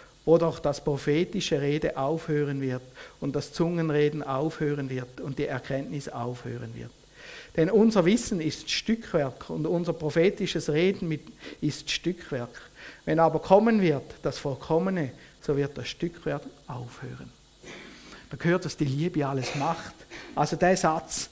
oder 0.25 0.47
auch 0.47 0.59
das 0.59 0.83
prophetische 0.83 1.61
Rede 1.61 1.97
aufhören 1.97 2.61
wird 2.61 2.83
und 3.19 3.35
das 3.35 3.53
Zungenreden 3.53 4.23
aufhören 4.23 4.89
wird 4.89 5.19
und 5.19 5.39
die 5.39 5.47
Erkenntnis 5.47 6.09
aufhören 6.09 6.75
wird. 6.75 6.91
Denn 7.55 7.69
unser 7.69 8.05
Wissen 8.05 8.39
ist 8.39 8.69
Stückwerk 8.69 9.49
und 9.49 9.67
unser 9.67 9.93
prophetisches 9.93 10.69
Reden 10.69 11.07
mit, 11.07 11.21
ist 11.59 11.89
Stückwerk. 11.89 12.61
Wenn 13.05 13.19
aber 13.19 13.39
kommen 13.39 13.81
wird, 13.81 14.03
das 14.21 14.37
Vollkommene, 14.37 15.11
so 15.41 15.57
wird 15.57 15.77
das 15.77 15.89
Stückwerk 15.89 16.43
aufhören. 16.67 17.31
Man 18.31 18.43
hört, 18.43 18.63
dass 18.63 18.77
die 18.77 18.85
Liebe 18.85 19.25
alles 19.25 19.55
macht. 19.55 19.93
Also 20.35 20.55
der 20.55 20.77
Satz, 20.77 21.29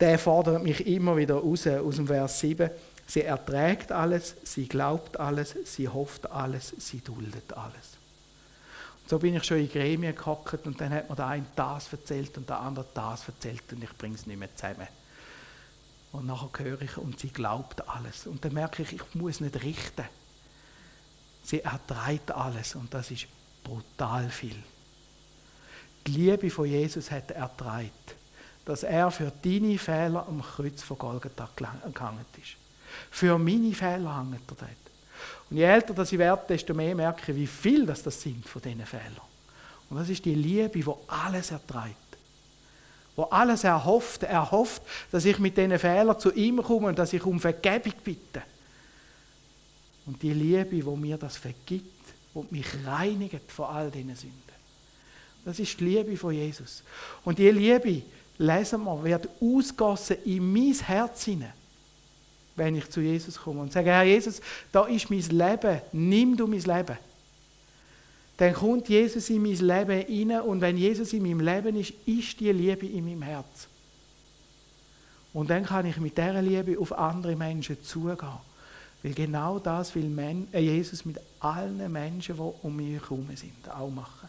der 0.00 0.18
fordert 0.18 0.62
mich 0.62 0.86
immer 0.86 1.16
wieder 1.16 1.36
raus, 1.36 1.66
aus 1.66 1.96
dem 1.96 2.08
Vers 2.08 2.40
7. 2.40 2.70
Sie 3.06 3.22
erträgt 3.22 3.92
alles, 3.92 4.34
sie 4.44 4.66
glaubt 4.66 5.18
alles, 5.20 5.54
sie 5.64 5.88
hofft 5.88 6.30
alles, 6.30 6.74
sie 6.78 7.00
duldet 7.00 7.52
alles. 7.52 7.99
So 9.10 9.18
bin 9.18 9.34
ich 9.34 9.42
schon 9.42 9.58
in 9.58 9.68
Gremien 9.68 10.14
gehockt 10.14 10.64
und 10.68 10.80
dann 10.80 10.94
hat 10.94 11.10
mir 11.10 11.16
der 11.16 11.26
eine 11.26 11.46
das 11.56 11.92
erzählt 11.92 12.36
und 12.38 12.48
der 12.48 12.60
andere 12.60 12.86
das 12.94 13.26
erzählt 13.26 13.64
und 13.72 13.82
ich 13.82 13.98
bringe 13.98 14.14
es 14.14 14.24
nicht 14.24 14.38
mehr 14.38 14.54
zusammen. 14.54 14.86
Und 16.12 16.26
nachher 16.26 16.64
höre 16.64 16.82
ich 16.82 16.96
und 16.96 17.18
sie 17.18 17.30
glaubt 17.30 17.88
alles. 17.88 18.28
Und 18.28 18.44
dann 18.44 18.54
merke 18.54 18.84
ich, 18.84 18.92
ich 18.92 19.14
muss 19.14 19.40
nicht 19.40 19.60
richten. 19.64 20.04
Sie 21.42 21.60
erträgt 21.60 22.30
alles 22.30 22.76
und 22.76 22.94
das 22.94 23.10
ist 23.10 23.26
brutal 23.64 24.30
viel. 24.30 24.62
Die 26.06 26.12
Liebe 26.12 26.48
von 26.48 26.66
Jesus 26.66 27.10
hat 27.10 27.32
erträgt, 27.32 28.14
dass 28.64 28.84
er 28.84 29.10
für 29.10 29.32
deine 29.42 29.76
Fehler 29.76 30.24
am 30.28 30.40
Kreuz 30.40 30.82
von 30.82 30.98
Golgatha 30.98 31.48
gehangen 31.56 32.24
ist. 32.40 32.54
Für 33.10 33.36
meine 33.38 33.74
Fehler 33.74 34.18
hängt 34.18 34.48
er 34.52 34.56
dort. 34.56 34.89
Und 35.48 35.56
je 35.56 35.64
älter 35.64 35.94
dass 35.94 36.12
ich 36.12 36.18
werde, 36.18 36.42
desto 36.48 36.74
mehr 36.74 36.94
merke 36.94 37.32
ich, 37.32 37.36
wie 37.36 37.46
viel 37.46 37.86
das, 37.86 38.02
das 38.02 38.20
sind 38.20 38.46
von 38.46 38.62
diesen 38.62 38.84
Fehlern. 38.86 39.20
Und 39.88 39.98
das 39.98 40.08
ist 40.08 40.24
die 40.24 40.34
Liebe, 40.34 40.78
die 40.78 40.92
alles 41.08 41.50
erträgt. 41.50 41.96
Wo 43.16 43.24
alles 43.24 43.64
erhofft, 43.64 44.22
erhofft, 44.22 44.82
dass 45.10 45.24
ich 45.24 45.38
mit 45.38 45.56
diesen 45.56 45.78
Fehlern 45.78 46.18
zu 46.18 46.32
ihm 46.32 46.62
komme 46.62 46.88
und 46.88 46.98
dass 46.98 47.12
ich 47.12 47.24
um 47.24 47.40
Vergebung 47.40 47.94
bitte. 48.04 48.42
Und 50.06 50.22
die 50.22 50.32
Liebe, 50.32 50.84
wo 50.84 50.96
mir 50.96 51.18
das 51.18 51.36
vergibt 51.36 52.04
und 52.34 52.52
mich 52.52 52.66
reinigt 52.86 53.50
von 53.50 53.66
all 53.66 53.90
diesen 53.90 54.14
Sünden. 54.14 54.40
Das 55.44 55.58
ist 55.58 55.78
die 55.80 55.84
Liebe 55.84 56.16
von 56.16 56.32
Jesus. 56.32 56.82
Und 57.24 57.38
die 57.38 57.50
Liebe, 57.50 58.02
lesen 58.38 58.84
wir, 58.84 59.04
wird 59.04 59.28
ausgossen 59.40 60.16
in 60.24 60.52
mein 60.52 60.74
Herz 60.74 61.24
hinein 61.24 61.52
wenn 62.56 62.74
ich 62.76 62.88
zu 62.90 63.00
Jesus 63.00 63.38
komme 63.38 63.60
und 63.60 63.72
sage, 63.72 63.90
Herr 63.90 64.02
Jesus, 64.02 64.40
da 64.72 64.86
ist 64.86 65.10
mein 65.10 65.20
Leben, 65.20 65.80
nimm 65.92 66.36
du 66.36 66.46
mein 66.46 66.60
Leben. 66.60 66.98
Dann 68.36 68.54
kommt 68.54 68.88
Jesus 68.88 69.28
in 69.30 69.42
mein 69.42 69.56
Leben 69.56 70.30
rein 70.32 70.40
und 70.42 70.60
wenn 70.60 70.76
Jesus 70.76 71.12
in 71.12 71.22
meinem 71.22 71.40
Leben 71.40 71.76
ist, 71.76 71.92
ist 72.06 72.40
die 72.40 72.52
Liebe 72.52 72.86
in 72.86 73.04
meinem 73.04 73.22
Herz. 73.22 73.68
Und 75.32 75.50
dann 75.50 75.64
kann 75.64 75.86
ich 75.86 75.98
mit 75.98 76.16
dieser 76.16 76.42
Liebe 76.42 76.78
auf 76.78 76.92
andere 76.92 77.36
Menschen 77.36 77.82
zugehen. 77.82 78.38
Weil 79.02 79.12
genau 79.12 79.58
das 79.58 79.94
will 79.94 80.18
äh, 80.52 80.58
Jesus 80.58 81.04
mit 81.04 81.18
allen 81.38 81.90
Menschen, 81.90 82.36
die 82.36 82.40
um 82.40 82.76
mich 82.76 83.00
herum 83.00 83.28
sind, 83.34 83.70
auch 83.70 83.90
machen. 83.90 84.28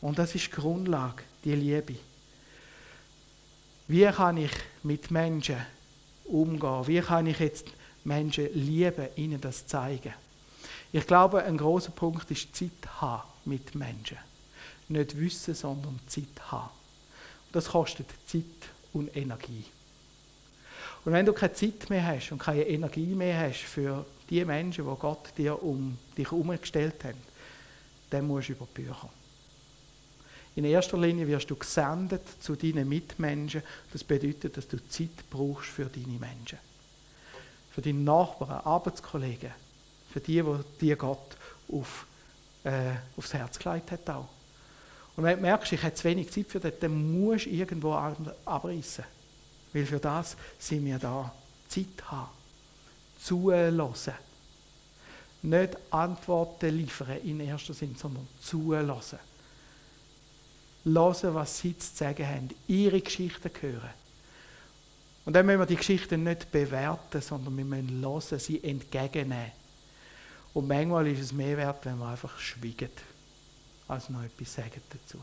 Und 0.00 0.18
das 0.18 0.34
ist 0.34 0.46
die 0.46 0.50
Grundlage, 0.52 1.22
die 1.44 1.54
Liebe. 1.54 1.96
Wie 3.88 4.04
kann 4.06 4.36
ich 4.36 4.52
mit 4.82 5.10
Menschen 5.10 5.56
umgehen? 6.28 6.86
Wie 6.86 7.00
kann 7.00 7.26
ich 7.26 7.38
jetzt 7.38 7.66
Menschen 8.04 8.48
lieben, 8.54 9.08
ihnen 9.16 9.40
das 9.40 9.66
zeigen? 9.66 10.14
Ich 10.92 11.06
glaube, 11.06 11.42
ein 11.42 11.56
großer 11.56 11.90
Punkt 11.90 12.30
ist 12.30 12.54
Zeit 12.54 12.70
haben 13.00 13.28
mit 13.44 13.74
Menschen. 13.74 14.18
Nicht 14.88 15.18
wissen, 15.18 15.54
sondern 15.54 15.98
Zeit 16.06 16.50
haben. 16.50 16.70
Das 17.52 17.68
kostet 17.68 18.06
Zeit 18.26 18.44
und 18.92 19.14
Energie. 19.16 19.64
Und 21.04 21.12
wenn 21.12 21.26
du 21.26 21.32
keine 21.32 21.52
Zeit 21.52 21.88
mehr 21.90 22.06
hast 22.06 22.32
und 22.32 22.38
keine 22.38 22.66
Energie 22.66 23.14
mehr 23.14 23.48
hast 23.48 23.60
für 23.60 24.04
die 24.28 24.44
Menschen, 24.44 24.84
die 24.84 25.00
Gott 25.00 25.32
dir 25.36 25.62
um 25.62 25.96
dich 26.16 26.30
herumgestellt 26.30 27.02
hat, 27.04 27.14
dann 28.10 28.26
musst 28.26 28.48
du 28.48 28.52
über 28.52 28.66
Bücher. 28.66 29.10
In 30.58 30.64
erster 30.64 30.98
Linie 30.98 31.28
wirst 31.28 31.48
du 31.48 31.54
gesendet 31.54 32.22
zu 32.40 32.56
deinen 32.56 32.88
Mitmenschen. 32.88 33.62
Das 33.92 34.02
bedeutet, 34.02 34.56
dass 34.56 34.66
du 34.66 34.76
Zeit 34.88 35.30
brauchst 35.30 35.68
für 35.68 35.84
deine 35.84 36.18
Menschen. 36.18 36.58
Für 37.70 37.80
deine 37.80 38.00
Nachbarn, 38.00 38.66
Arbeitskollegen, 38.66 39.52
für 40.12 40.18
die, 40.18 40.42
die 40.42 40.78
dir 40.80 40.96
Gott 40.96 41.36
auf, 41.70 42.08
äh, 42.64 42.90
aufs 43.16 43.34
Herz 43.34 43.56
gelegt 43.56 43.92
hat 43.92 44.10
auch. 44.10 44.26
Und 45.16 45.22
wenn 45.22 45.36
du 45.36 45.42
merkst, 45.42 45.74
ich 45.74 45.82
habe 45.84 45.94
zu 45.94 46.02
wenig 46.02 46.32
Zeit 46.32 46.48
für 46.48 46.58
das, 46.58 46.72
dann 46.80 47.20
musst 47.20 47.46
du 47.46 47.50
irgendwo 47.50 47.92
abreißen. 47.92 49.04
Weil 49.72 49.86
für 49.86 50.00
das 50.00 50.36
sind 50.58 50.84
wir 50.84 50.98
da. 50.98 51.32
Zeit 51.68 51.86
haben. 52.06 52.30
Zulassen. 53.22 54.14
Nicht 55.42 55.76
Antworten 55.90 56.76
liefern 56.76 57.18
in 57.22 57.38
erster 57.38 57.74
Sinn, 57.74 57.94
sondern 57.96 58.26
zulassen. 58.42 59.20
Hören, 60.84 61.34
was 61.34 61.58
sie 61.58 61.76
zu 61.76 61.94
sagen 61.94 62.26
haben. 62.26 62.48
Ihre 62.66 63.00
Geschichten 63.00 63.50
hören. 63.60 63.90
Und 65.24 65.34
dann 65.34 65.44
müssen 65.44 65.58
wir 65.58 65.66
die 65.66 65.76
Geschichten 65.76 66.24
nicht 66.24 66.50
bewerten, 66.50 67.20
sondern 67.20 67.56
wir 67.56 67.64
müssen 67.64 68.00
hören, 68.00 68.38
sie 68.38 68.62
entgegennehmen. 68.64 69.52
Und 70.54 70.66
manchmal 70.66 71.06
ist 71.08 71.20
es 71.20 71.32
mehr 71.32 71.56
wert, 71.56 71.84
wenn 71.84 71.98
wir 71.98 72.08
einfach 72.08 72.38
schweigen, 72.38 72.90
als 73.86 74.08
noch 74.08 74.22
etwas 74.22 74.54
sagen 74.54 74.80
dazu. 74.88 75.18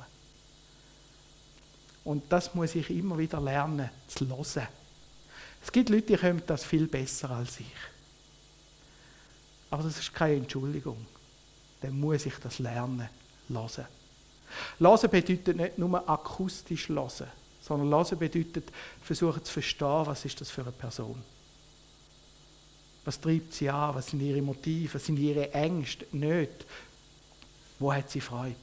Und 2.03 2.31
das 2.31 2.53
muss 2.53 2.75
ich 2.75 2.89
immer 2.91 3.17
wieder 3.17 3.41
lernen, 3.41 3.89
zu 4.07 4.27
hören. 4.27 4.67
Es 5.63 5.71
gibt 5.71 5.89
Leute, 5.89 6.05
die 6.05 6.17
können 6.17 6.43
das 6.45 6.63
viel 6.63 6.85
besser 6.85 7.31
als 7.31 7.59
ich. 7.59 7.65
Aber 9.71 9.81
das 9.81 9.97
ist 9.97 10.13
keine 10.13 10.35
Entschuldigung. 10.35 11.03
Dann 11.81 11.99
muss 11.99 12.27
ich 12.27 12.35
das 12.35 12.59
lernen, 12.59 13.09
hören. 13.49 13.85
Hören 14.79 15.09
bedeutet 15.09 15.57
nicht 15.57 15.77
nur 15.77 16.09
akustisch 16.09 16.89
hören, 16.89 17.27
sondern 17.61 17.89
hören 17.89 18.19
bedeutet 18.19 18.71
versuchen 19.01 19.43
zu 19.43 19.53
verstehen, 19.53 20.05
was 20.05 20.25
ist 20.25 20.39
das 20.41 20.49
für 20.49 20.61
eine 20.61 20.71
Person. 20.71 21.21
Was 23.05 23.21
treibt 23.21 23.53
sie 23.53 23.69
an? 23.69 23.93
Was 23.95 24.07
sind 24.07 24.21
ihre 24.21 24.41
Motive? 24.41 24.95
Was 24.95 25.05
sind 25.05 25.17
ihre 25.17 25.53
Ängste? 25.53 26.07
Nicht. 26.11 26.65
Wo 27.77 27.93
hat 27.93 28.09
sie 28.09 28.21
Freude? 28.21 28.55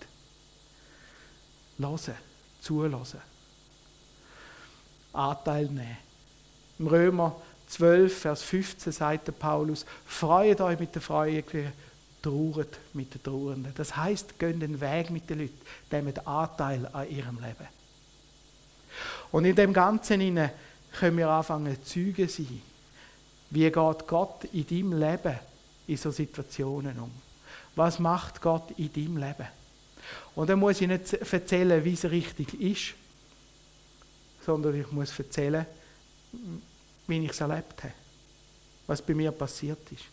Hören, 1.79 2.15
zulassen. 2.61 3.21
Anteil 5.13 5.67
nehmen. 5.67 5.99
Im 6.79 6.87
Römer 6.87 7.41
12, 7.69 8.19
Vers 8.19 8.43
15 8.43 8.93
sagt 8.93 9.29
der 9.29 9.33
Paulus, 9.33 9.87
freut 10.05 10.61
euch 10.61 10.79
mit 10.79 10.95
der 10.95 11.03
Freude, 11.03 11.73
trauert 12.23 12.79
mit 12.95 13.15
den 13.15 13.23
Trauernden. 13.23 13.73
Das 13.75 13.97
heißt, 13.97 14.39
gehen 14.39 14.61
den 14.61 14.81
Weg 14.81 15.11
mit 15.11 15.29
den 15.29 15.41
Leuten, 15.41 15.61
nehmen 15.91 16.19
Anteil 16.27 16.89
an 16.93 17.11
ihrem 17.11 17.37
Leben. 17.37 17.69
Und 19.31 19.45
in 19.45 19.57
dem 19.57 19.73
Ganzen 19.73 20.51
können 20.93 21.19
wir 21.19 21.29
anfangen, 21.29 21.77
Zeugen 21.85 22.29
sein. 22.29 22.63
Wie 23.51 23.71
geht 23.71 24.07
Gott 24.07 24.45
in 24.53 24.67
deinem 24.67 24.99
Leben 24.99 25.39
in 25.87 25.97
so 25.97 26.11
Situationen 26.11 26.99
um? 26.99 27.11
Was 27.75 27.99
macht 27.99 28.41
Gott 28.41 28.71
in 28.77 28.93
deinem 28.93 29.17
Leben? 29.17 29.49
Und 30.35 30.49
dann 30.49 30.59
muss 30.59 30.81
ich 30.81 30.89
nicht 30.89 31.13
erzählen, 31.13 31.85
wie 31.85 31.95
es 31.95 32.05
richtig 32.05 32.61
ist, 32.61 32.95
sondern 34.45 34.79
ich 34.79 34.91
muss 34.91 35.19
erzählen, 35.19 35.67
wie 37.07 37.25
ich 37.25 37.31
es 37.31 37.41
erlebt 37.41 37.83
habe, 37.83 37.95
was 38.87 39.03
bei 39.03 39.15
mir 39.15 39.33
passiert 39.33 39.91
ist. 39.93 40.05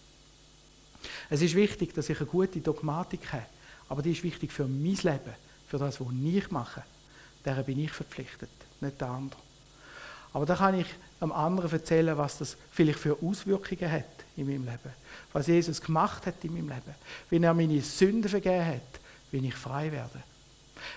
Es 1.30 1.42
ist 1.42 1.56
wichtig, 1.56 1.94
dass 1.94 2.10
ich 2.10 2.18
eine 2.20 2.28
gute 2.28 2.60
Dogmatik 2.60 3.32
habe, 3.32 3.46
aber 3.88 4.02
die 4.02 4.12
ist 4.12 4.24
wichtig 4.24 4.52
für 4.52 4.66
mein 4.66 4.96
Leben, 4.96 5.34
für 5.68 5.78
das, 5.78 6.00
was 6.00 6.08
ich 6.24 6.52
mache. 6.52 6.84
Daher 7.44 7.64
bin 7.64 7.80
ich 7.80 7.92
verpflichtet, 7.92 8.50
nicht 8.82 9.00
der 9.00 9.10
andere. 9.10 9.40
Aber 10.34 10.46
da 10.46 10.56
kann 10.56 10.80
ich 10.80 10.88
einem 11.20 11.32
anderen 11.32 11.72
erzählen, 11.72 12.18
was 12.18 12.38
das 12.38 12.56
vielleicht 12.72 13.00
für 13.00 13.18
Auswirkungen 13.22 13.92
hat 13.92 14.06
in 14.38 14.46
meinem 14.46 14.66
Leben. 14.66 14.94
Was 15.34 15.48
Jesus 15.48 15.82
gemacht 15.82 16.26
hat 16.26 16.44
in 16.44 16.54
meinem 16.54 16.70
Leben. 16.70 16.96
Wie 17.30 17.42
er 17.42 17.54
meine 17.54 17.82
Sünden 17.82 18.30
vergeben 18.30 18.66
hat, 18.66 19.00
wie 19.32 19.46
ich 19.46 19.56
frei 19.56 19.92
werde. 19.92 20.24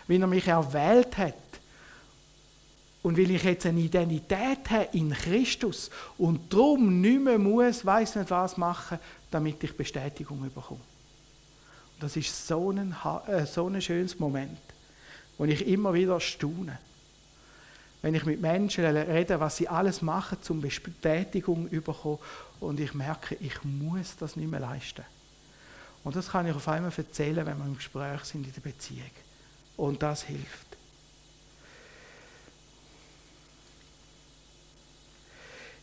Wie 0.06 0.18
er 0.18 0.26
mich 0.26 0.46
erwählt 0.46 1.16
hat 1.16 1.34
und 3.02 3.18
weil 3.18 3.30
ich 3.32 3.42
jetzt 3.42 3.66
eine 3.66 3.80
Identität 3.80 4.70
habe 4.70 4.88
in 4.92 5.12
Christus 5.12 5.90
und 6.18 6.52
darum 6.52 7.00
nicht 7.00 7.20
mehr 7.20 7.38
muss, 7.38 7.84
weiß 7.84 8.16
nicht 8.16 8.30
was 8.30 8.56
machen, 8.56 8.98
damit 9.30 9.62
ich 9.64 9.76
Bestätigung 9.76 10.40
bekomme. 10.54 10.80
Und 11.94 12.02
das 12.02 12.16
ist 12.16 12.46
so 12.46 12.70
ein, 12.70 12.94
äh, 13.26 13.44
so 13.44 13.66
ein 13.66 13.82
schönes 13.82 14.18
Moment, 14.18 14.58
wo 15.36 15.44
ich 15.44 15.66
immer 15.66 15.92
wieder 15.92 16.20
staune. 16.20 16.78
Wenn 18.02 18.14
ich 18.14 18.24
mit 18.24 18.40
Menschen 18.40 18.84
rede, 18.84 19.38
was 19.38 19.56
sie 19.56 19.68
alles 19.68 20.02
machen, 20.02 20.38
um 20.48 20.60
Bestätigung 20.60 21.70
zu 21.70 21.80
bekommen, 21.80 22.18
und 22.60 22.78
ich 22.78 22.94
merke, 22.94 23.36
ich 23.40 23.62
muss 23.64 24.16
das 24.16 24.36
nicht 24.36 24.50
mehr 24.50 24.60
leisten. 24.60 25.04
Und 26.04 26.16
das 26.16 26.30
kann 26.30 26.46
ich 26.46 26.54
auf 26.54 26.66
einmal 26.68 26.92
erzählen, 26.96 27.46
wenn 27.46 27.58
wir 27.58 27.64
im 27.64 27.76
Gespräch 27.76 28.22
sind 28.24 28.46
in 28.46 28.52
der 28.52 28.60
Beziehung. 28.60 29.10
Und 29.76 30.02
das 30.02 30.24
hilft. 30.24 30.71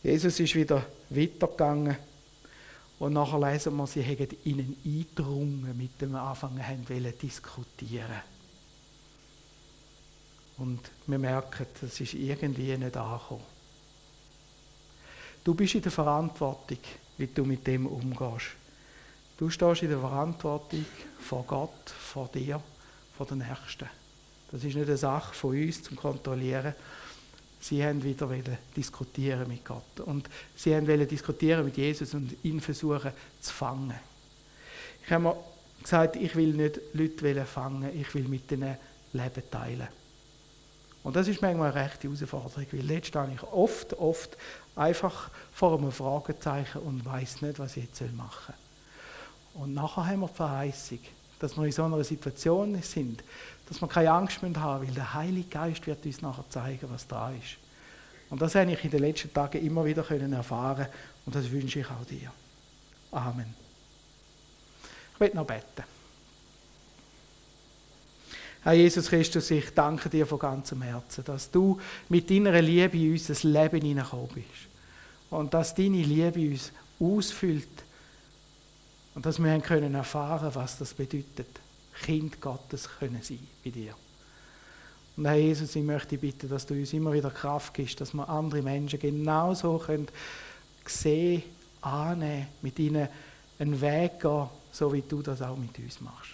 Jesus 0.02 0.40
ist 0.40 0.54
wieder 0.54 0.86
weitergegangen 1.10 1.96
und 2.98 3.12
nachher 3.12 3.50
lesen 3.50 3.76
wir, 3.76 3.86
sie 3.86 4.02
hätten 4.02 4.36
ihnen 4.44 4.76
eingedrungen, 4.84 5.76
mit 5.76 6.00
dem 6.00 6.14
Anfang 6.14 6.62
haben 6.66 6.88
wollen 6.88 7.12
diskutieren. 7.20 8.22
Und 10.58 10.80
wir 11.06 11.18
merken, 11.18 11.66
das 11.80 12.00
ist 12.00 12.14
irgendwie 12.14 12.76
nicht 12.76 12.96
angekommen. 12.96 13.44
Du 15.42 15.54
bist 15.54 15.74
in 15.74 15.82
der 15.82 15.92
Verantwortung, 15.92 16.78
wie 17.16 17.26
du 17.26 17.44
mit 17.44 17.66
dem 17.66 17.86
umgehst. 17.86 18.48
Du 19.38 19.48
stehst 19.48 19.82
in 19.82 19.88
der 19.88 20.00
Verantwortung 20.00 20.84
vor 21.18 21.44
Gott, 21.46 21.88
vor 21.88 22.28
dir, 22.28 22.62
vor 23.16 23.24
den 23.24 23.38
Nächsten. 23.38 23.88
Das 24.50 24.62
ist 24.62 24.74
nicht 24.74 24.86
eine 24.86 24.98
Sache 24.98 25.34
von 25.34 25.56
uns 25.56 25.82
zum 25.82 25.96
Kontrollieren, 25.96 26.74
Sie 27.60 27.84
haben 27.84 28.02
wieder 28.02 28.26
diskutieren 28.74 29.46
mit 29.46 29.64
Gott. 29.64 30.00
Und 30.00 30.28
sie 30.56 30.74
haben 30.74 30.86
diskutieren 30.86 31.64
mit 31.64 31.76
Jesus 31.76 32.14
und 32.14 32.34
ihn 32.42 32.60
versuchen 32.60 33.12
zu 33.40 33.52
fangen. 33.52 33.94
Ich 35.04 35.12
habe 35.12 35.24
mir 35.24 35.36
gesagt, 35.82 36.16
ich 36.16 36.34
will 36.36 36.54
nicht 36.54 36.80
Leute 36.94 37.44
fangen, 37.44 37.90
ich 37.98 38.14
will 38.14 38.28
mit 38.28 38.50
ihnen 38.50 38.76
Leben 39.12 39.42
teilen. 39.50 39.88
Und 41.02 41.16
das 41.16 41.28
ist 41.28 41.40
manchmal 41.40 41.72
eine 41.72 41.82
rechte 41.82 42.08
Herausforderung, 42.08 42.66
weil 42.72 42.90
jetzt 42.90 43.08
stehe 43.08 43.32
ich 43.34 43.42
oft, 43.42 43.94
oft 43.94 44.36
einfach 44.76 45.30
vor 45.52 45.78
einem 45.78 45.92
Fragezeichen 45.92 46.78
und 46.78 47.04
weiß 47.04 47.42
nicht, 47.42 47.58
was 47.58 47.76
ich 47.76 47.84
jetzt 47.84 48.00
machen 48.14 48.54
soll. 49.54 49.62
Und 49.62 49.74
nachher 49.74 50.06
haben 50.06 50.20
wir 50.20 50.28
die 50.28 50.34
Verheißung, 50.34 50.98
dass 51.38 51.56
wir 51.56 51.64
in 51.64 51.72
so 51.72 51.84
einer 51.84 52.04
Situation 52.04 52.80
sind, 52.82 53.24
dass 53.70 53.80
wir 53.80 53.86
keine 53.86 54.10
Angst 54.10 54.42
haben 54.42 54.50
müssen, 54.50 54.88
weil 54.88 54.94
der 54.94 55.14
Heilige 55.14 55.48
Geist 55.48 55.86
wird 55.86 56.04
uns 56.04 56.20
nachher 56.20 56.44
zeigen, 56.50 56.90
was 56.90 57.06
da 57.06 57.30
ist. 57.30 57.56
Und 58.28 58.42
das 58.42 58.56
habe 58.56 58.72
ich 58.72 58.84
in 58.84 58.90
den 58.90 59.00
letzten 59.00 59.32
Tagen 59.32 59.64
immer 59.64 59.84
wieder 59.84 60.08
erfahren 60.10 60.86
und 61.24 61.34
das 61.34 61.50
wünsche 61.50 61.78
ich 61.78 61.86
auch 61.86 62.04
dir. 62.04 62.32
Amen. 63.12 63.54
Ich 65.14 65.20
will 65.20 65.30
noch 65.34 65.46
beten. 65.46 65.84
Herr 68.62 68.72
Jesus 68.72 69.08
Christus, 69.08 69.50
ich 69.52 69.72
danke 69.72 70.08
dir 70.08 70.26
von 70.26 70.38
ganzem 70.38 70.82
Herzen, 70.82 71.24
dass 71.24 71.48
du 71.50 71.80
mit 72.08 72.28
deiner 72.28 72.60
Liebe 72.60 72.98
in 72.98 73.12
unser 73.12 73.48
Leben 73.48 73.80
hineingekommen 73.80 74.28
bist. 74.34 74.68
Und 75.30 75.54
dass 75.54 75.74
deine 75.76 76.02
Liebe 76.02 76.40
uns 76.40 76.72
ausfüllt. 76.98 77.68
Und 79.14 79.24
dass 79.24 79.38
wir 79.38 79.60
können 79.60 79.94
erfahren 79.94 80.50
was 80.54 80.76
das 80.76 80.92
bedeutet. 80.92 81.60
Kind 82.02 82.40
Gottes 82.40 82.88
können 82.98 83.22
sein 83.22 83.46
bei 83.64 83.70
dir. 83.70 83.94
Und 85.16 85.26
Herr 85.26 85.36
Jesus, 85.36 85.76
ich 85.76 85.82
möchte 85.82 86.16
bitten, 86.16 86.48
dass 86.48 86.66
du 86.66 86.74
uns 86.74 86.92
immer 86.92 87.12
wieder 87.12 87.30
Kraft 87.30 87.74
gibst, 87.74 88.00
dass 88.00 88.14
wir 88.14 88.28
andere 88.28 88.62
Menschen 88.62 88.98
genauso 88.98 89.78
können 89.78 90.08
sehen, 90.86 91.42
annehmen, 91.82 92.46
mit 92.62 92.78
ihnen 92.78 93.08
einen 93.58 93.80
Weg 93.80 94.20
gehen, 94.20 94.48
so 94.72 94.92
wie 94.92 95.02
du 95.02 95.22
das 95.22 95.42
auch 95.42 95.56
mit 95.56 95.78
uns 95.78 96.00
machst. 96.00 96.30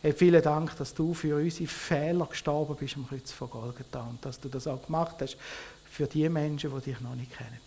Hey, 0.00 0.12
vielen 0.12 0.42
Dank, 0.42 0.76
dass 0.76 0.94
du 0.94 1.14
für 1.14 1.36
unsere 1.36 1.66
Fehler 1.66 2.26
gestorben 2.26 2.76
bist 2.76 2.96
am 2.96 3.08
Kreuz 3.08 3.30
von 3.30 3.50
Golgatha 3.50 4.02
und 4.02 4.24
dass 4.24 4.40
du 4.40 4.48
das 4.48 4.66
auch 4.66 4.84
gemacht 4.84 5.16
hast 5.20 5.36
für 5.90 6.06
die 6.06 6.28
Menschen, 6.28 6.72
die 6.74 6.90
dich 6.90 7.00
noch 7.00 7.14
nicht 7.14 7.36
kennen. 7.36 7.60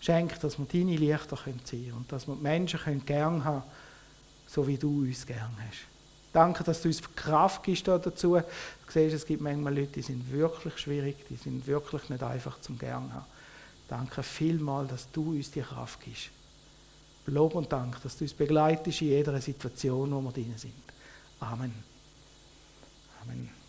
Schenk, 0.00 0.40
dass 0.40 0.58
wir 0.58 0.66
deine 0.66 0.96
Lichter 0.96 1.38
ziehen 1.64 1.84
können 1.84 1.96
und 1.98 2.12
dass 2.12 2.26
wir 2.26 2.34
die 2.34 2.42
Menschen 2.42 2.80
können 2.80 3.06
gern 3.06 3.44
haben 3.44 3.62
so 4.52 4.66
wie 4.66 4.76
du 4.76 5.00
uns 5.00 5.26
gern 5.26 5.56
hast. 5.66 5.86
Danke, 6.32 6.64
dass 6.64 6.82
du 6.82 6.88
uns 6.88 7.02
Kraft 7.14 7.62
gibst 7.62 7.86
dazu. 7.88 8.36
Du 8.36 8.42
siehst, 8.88 9.14
es 9.14 9.26
gibt 9.26 9.42
manchmal 9.42 9.74
Leute, 9.74 9.92
die 9.92 10.02
sind 10.02 10.30
wirklich 10.32 10.78
schwierig, 10.78 11.16
die 11.28 11.36
sind 11.36 11.66
wirklich 11.66 12.08
nicht 12.08 12.22
einfach 12.22 12.60
zum 12.60 12.78
Gern 12.78 13.12
haben. 13.12 13.26
Danke 13.88 14.22
vielmal, 14.22 14.86
dass 14.86 15.10
du 15.10 15.32
uns 15.32 15.50
die 15.50 15.60
Kraft 15.60 16.00
gibst. 16.00 16.30
Lob 17.26 17.54
und 17.54 17.70
Dank, 17.72 18.02
dass 18.02 18.16
du 18.16 18.24
uns 18.24 18.32
begleitest 18.32 19.02
in 19.02 19.08
jeder 19.08 19.40
Situation, 19.40 20.10
wo 20.10 20.20
wir 20.20 20.32
drin 20.32 20.54
sind. 20.56 20.72
Amen. 21.40 21.72
Amen. 23.22 23.61